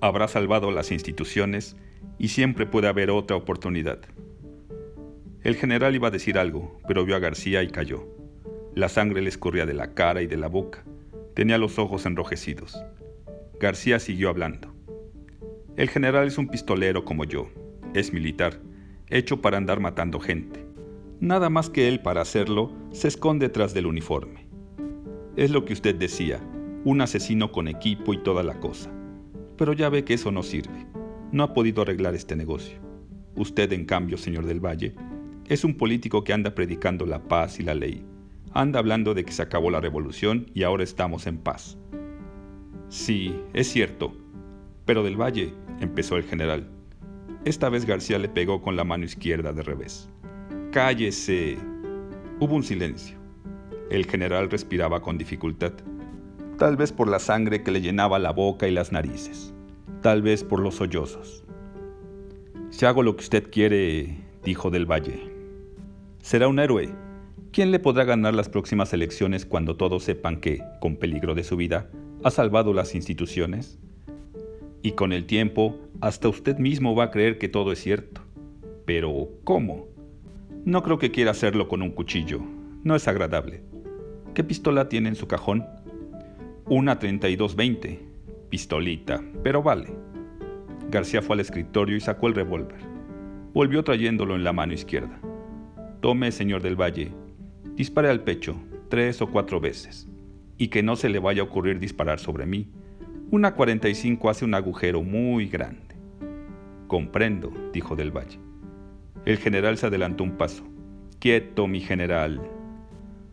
Habrá 0.00 0.28
salvado 0.28 0.70
las 0.70 0.92
instituciones 0.92 1.76
y 2.18 2.28
siempre 2.28 2.66
puede 2.66 2.88
haber 2.88 3.10
otra 3.10 3.36
oportunidad. 3.36 4.00
El 5.42 5.56
general 5.56 5.94
iba 5.94 6.08
a 6.08 6.10
decir 6.10 6.38
algo, 6.38 6.78
pero 6.86 7.06
vio 7.06 7.16
a 7.16 7.20
García 7.20 7.62
y 7.62 7.68
cayó. 7.68 8.06
La 8.74 8.88
sangre 8.88 9.22
le 9.22 9.28
escurría 9.28 9.66
de 9.66 9.74
la 9.74 9.94
cara 9.94 10.20
y 10.20 10.26
de 10.26 10.36
la 10.36 10.48
boca. 10.48 10.82
Tenía 11.34 11.58
los 11.58 11.78
ojos 11.78 12.06
enrojecidos. 12.06 12.76
García 13.60 14.00
siguió 14.00 14.28
hablando. 14.28 14.74
El 15.76 15.88
general 15.88 16.26
es 16.26 16.38
un 16.38 16.48
pistolero 16.48 17.04
como 17.04 17.24
yo. 17.24 17.48
Es 17.94 18.12
militar, 18.12 18.58
hecho 19.08 19.40
para 19.40 19.58
andar 19.58 19.78
matando 19.78 20.18
gente. 20.18 20.66
Nada 21.20 21.50
más 21.50 21.70
que 21.70 21.86
él 21.86 22.00
para 22.00 22.22
hacerlo 22.22 22.72
se 22.90 23.06
esconde 23.06 23.48
tras 23.48 23.74
del 23.74 23.86
uniforme. 23.86 24.48
Es 25.36 25.52
lo 25.52 25.64
que 25.64 25.72
usted 25.72 25.94
decía, 25.94 26.40
un 26.84 27.00
asesino 27.00 27.52
con 27.52 27.68
equipo 27.68 28.12
y 28.12 28.24
toda 28.24 28.42
la 28.42 28.58
cosa. 28.58 28.90
Pero 29.56 29.72
ya 29.72 29.88
ve 29.88 30.04
que 30.04 30.14
eso 30.14 30.32
no 30.32 30.42
sirve. 30.42 30.84
No 31.30 31.44
ha 31.44 31.54
podido 31.54 31.82
arreglar 31.82 32.16
este 32.16 32.34
negocio. 32.34 32.78
Usted, 33.36 33.72
en 33.72 33.84
cambio, 33.84 34.18
señor 34.18 34.46
del 34.46 34.58
Valle, 34.58 34.94
es 35.46 35.62
un 35.62 35.76
político 35.76 36.24
que 36.24 36.32
anda 36.32 36.56
predicando 36.56 37.06
la 37.06 37.22
paz 37.22 37.60
y 37.60 37.62
la 37.62 37.74
ley. 37.74 38.04
Anda 38.56 38.78
hablando 38.78 39.14
de 39.14 39.24
que 39.24 39.32
se 39.32 39.42
acabó 39.42 39.68
la 39.70 39.80
revolución 39.80 40.46
y 40.54 40.62
ahora 40.62 40.84
estamos 40.84 41.26
en 41.26 41.38
paz. 41.38 41.76
Sí, 42.88 43.36
es 43.52 43.68
cierto. 43.68 44.14
Pero 44.84 45.02
del 45.02 45.20
Valle, 45.20 45.52
empezó 45.80 46.16
el 46.16 46.22
general. 46.22 46.70
Esta 47.44 47.68
vez 47.68 47.84
García 47.84 48.16
le 48.20 48.28
pegó 48.28 48.62
con 48.62 48.76
la 48.76 48.84
mano 48.84 49.04
izquierda 49.04 49.52
de 49.52 49.64
revés. 49.64 50.08
Cállese. 50.70 51.58
Hubo 52.38 52.54
un 52.54 52.62
silencio. 52.62 53.18
El 53.90 54.06
general 54.06 54.48
respiraba 54.48 55.02
con 55.02 55.18
dificultad, 55.18 55.72
tal 56.56 56.76
vez 56.76 56.92
por 56.92 57.08
la 57.08 57.18
sangre 57.18 57.64
que 57.64 57.72
le 57.72 57.80
llenaba 57.80 58.20
la 58.20 58.30
boca 58.30 58.68
y 58.68 58.70
las 58.70 58.92
narices, 58.92 59.52
tal 60.00 60.22
vez 60.22 60.44
por 60.44 60.60
los 60.60 60.76
sollozos. 60.76 61.44
Si 62.70 62.86
hago 62.86 63.02
lo 63.02 63.16
que 63.16 63.24
usted 63.24 63.50
quiere, 63.50 64.16
dijo 64.42 64.70
del 64.70 64.86
Valle, 64.86 65.32
será 66.22 66.48
un 66.48 66.60
héroe. 66.60 67.03
¿Quién 67.54 67.70
le 67.70 67.78
podrá 67.78 68.02
ganar 68.02 68.34
las 68.34 68.48
próximas 68.48 68.92
elecciones 68.94 69.46
cuando 69.46 69.76
todos 69.76 70.02
sepan 70.02 70.40
que, 70.40 70.60
con 70.80 70.96
peligro 70.96 71.36
de 71.36 71.44
su 71.44 71.56
vida, 71.56 71.88
ha 72.24 72.32
salvado 72.32 72.74
las 72.74 72.96
instituciones? 72.96 73.78
Y 74.82 74.90
con 74.90 75.12
el 75.12 75.24
tiempo, 75.24 75.78
hasta 76.00 76.28
usted 76.28 76.58
mismo 76.58 76.96
va 76.96 77.04
a 77.04 77.10
creer 77.12 77.38
que 77.38 77.48
todo 77.48 77.70
es 77.70 77.80
cierto. 77.80 78.22
Pero, 78.86 79.28
¿cómo? 79.44 79.86
No 80.64 80.82
creo 80.82 80.98
que 80.98 81.12
quiera 81.12 81.30
hacerlo 81.30 81.68
con 81.68 81.80
un 81.80 81.92
cuchillo. 81.92 82.40
No 82.82 82.96
es 82.96 83.06
agradable. 83.06 83.62
¿Qué 84.34 84.42
pistola 84.42 84.88
tiene 84.88 85.10
en 85.10 85.14
su 85.14 85.28
cajón? 85.28 85.64
Una 86.64 86.98
3220. 86.98 88.00
Pistolita, 88.50 89.22
pero 89.44 89.62
vale. 89.62 89.94
García 90.90 91.22
fue 91.22 91.34
al 91.34 91.40
escritorio 91.40 91.96
y 91.96 92.00
sacó 92.00 92.26
el 92.26 92.34
revólver. 92.34 92.80
Volvió 93.52 93.84
trayéndolo 93.84 94.34
en 94.34 94.42
la 94.42 94.52
mano 94.52 94.72
izquierda. 94.72 95.20
Tome, 96.00 96.32
señor 96.32 96.60
del 96.60 96.74
Valle. 96.74 97.12
Dispare 97.76 98.08
al 98.08 98.22
pecho, 98.22 98.56
tres 98.88 99.20
o 99.20 99.28
cuatro 99.28 99.60
veces. 99.60 100.08
Y 100.58 100.68
que 100.68 100.82
no 100.82 100.96
se 100.96 101.08
le 101.08 101.18
vaya 101.18 101.42
a 101.42 101.46
ocurrir 101.46 101.78
disparar 101.78 102.20
sobre 102.20 102.46
mí 102.46 102.70
una 103.30 103.54
45 103.54 104.30
hace 104.30 104.44
un 104.44 104.54
agujero 104.54 105.02
muy 105.02 105.48
grande. 105.48 105.96
Comprendo, 106.86 107.52
dijo 107.72 107.96
Del 107.96 108.16
Valle. 108.16 108.38
El 109.24 109.38
general 109.38 109.76
se 109.76 109.86
adelantó 109.86 110.22
un 110.22 110.36
paso. 110.36 110.62
Quieto, 111.18 111.66
mi 111.66 111.80
general. 111.80 112.40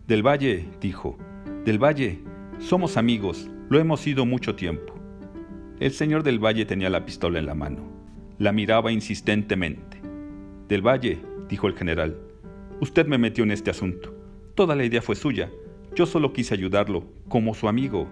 Del 0.08 0.26
Valle, 0.26 0.66
dijo. 0.80 1.20
Del 1.66 1.78
Valle, 1.78 2.20
somos 2.58 2.98
amigos, 2.98 3.48
lo 3.70 3.78
hemos 3.80 4.00
sido 4.00 4.26
mucho 4.26 4.56
tiempo. 4.56 4.96
El 5.80 5.92
señor 5.92 6.24
del 6.24 6.40
Valle 6.40 6.66
tenía 6.66 6.90
la 6.90 7.06
pistola 7.06 7.38
en 7.38 7.46
la 7.46 7.54
mano. 7.54 7.84
La 8.40 8.52
miraba 8.52 8.92
insistentemente. 8.92 10.02
Del 10.68 10.82
Valle, 10.82 11.20
dijo 11.48 11.68
el 11.68 11.76
general, 11.76 12.18
usted 12.80 13.06
me 13.06 13.20
metió 13.20 13.44
en 13.44 13.52
este 13.52 13.70
asunto. 13.70 14.16
Toda 14.56 14.76
la 14.76 14.84
idea 14.84 15.02
fue 15.02 15.16
suya. 15.16 15.50
Yo 15.96 16.06
solo 16.06 16.34
quise 16.34 16.54
ayudarlo, 16.54 17.06
como 17.30 17.54
su 17.54 17.68
amigo. 17.68 18.10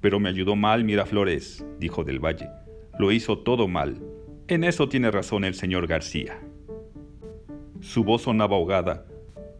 Pero 0.00 0.18
me 0.18 0.30
ayudó 0.30 0.56
mal 0.56 0.84
Miraflores, 0.84 1.64
dijo 1.78 2.04
del 2.04 2.24
Valle. 2.24 2.48
Lo 2.98 3.12
hizo 3.12 3.38
todo 3.38 3.68
mal. 3.68 4.00
En 4.48 4.64
eso 4.64 4.88
tiene 4.88 5.10
razón 5.10 5.44
el 5.44 5.54
señor 5.54 5.86
García. 5.86 6.40
Su 7.80 8.04
voz 8.04 8.22
sonaba 8.22 8.56
ahogada, 8.56 9.06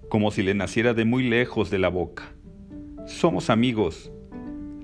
como 0.08 0.30
si 0.30 0.42
le 0.42 0.54
naciera 0.54 0.94
de 0.94 1.04
muy 1.04 1.28
lejos 1.28 1.70
de 1.70 1.78
la 1.78 1.88
boca. 1.88 2.32
Somos 3.06 3.50
amigos. 3.50 4.10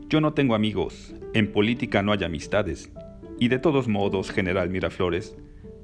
Yo 0.09 0.21
no 0.21 0.35
tengo 0.35 0.55
amigos. 0.55 1.15
En 1.33 1.53
política 1.53 2.03
no 2.03 2.13
hay 2.13 2.25
amistades. 2.25 2.93
Y 3.39 3.49
de 3.49 3.59
todos 3.59 3.89
modos, 3.89 4.31
general 4.31 4.69
Miraflores, 4.69 5.37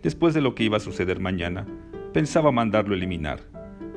después 0.02 0.34
de 0.34 0.42
lo 0.42 0.54
que 0.54 0.64
iba 0.64 0.76
a 0.76 0.80
suceder 0.80 1.18
mañana, 1.18 1.66
pensaba 2.12 2.52
mandarlo 2.52 2.94
eliminar. 2.94 3.40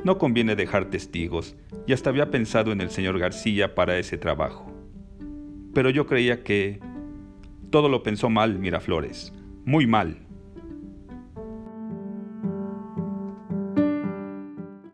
No 0.04 0.18
conviene 0.18 0.56
dejar 0.56 0.90
testigos, 0.90 1.56
y 1.86 1.94
hasta 1.94 2.10
había 2.10 2.32
pensado 2.32 2.72
en 2.72 2.82
el 2.82 2.90
señor 2.90 3.20
García 3.20 3.76
para 3.76 3.98
ese 3.98 4.18
trabajo. 4.18 4.72
Pero 5.74 5.90
yo 5.90 6.08
creía 6.08 6.44
que 6.44 6.80
todo 7.70 7.88
lo 7.88 8.04
pensó 8.04 8.30
mal 8.30 8.60
Miraflores, 8.60 9.34
muy 9.64 9.86
mal. 9.86 10.28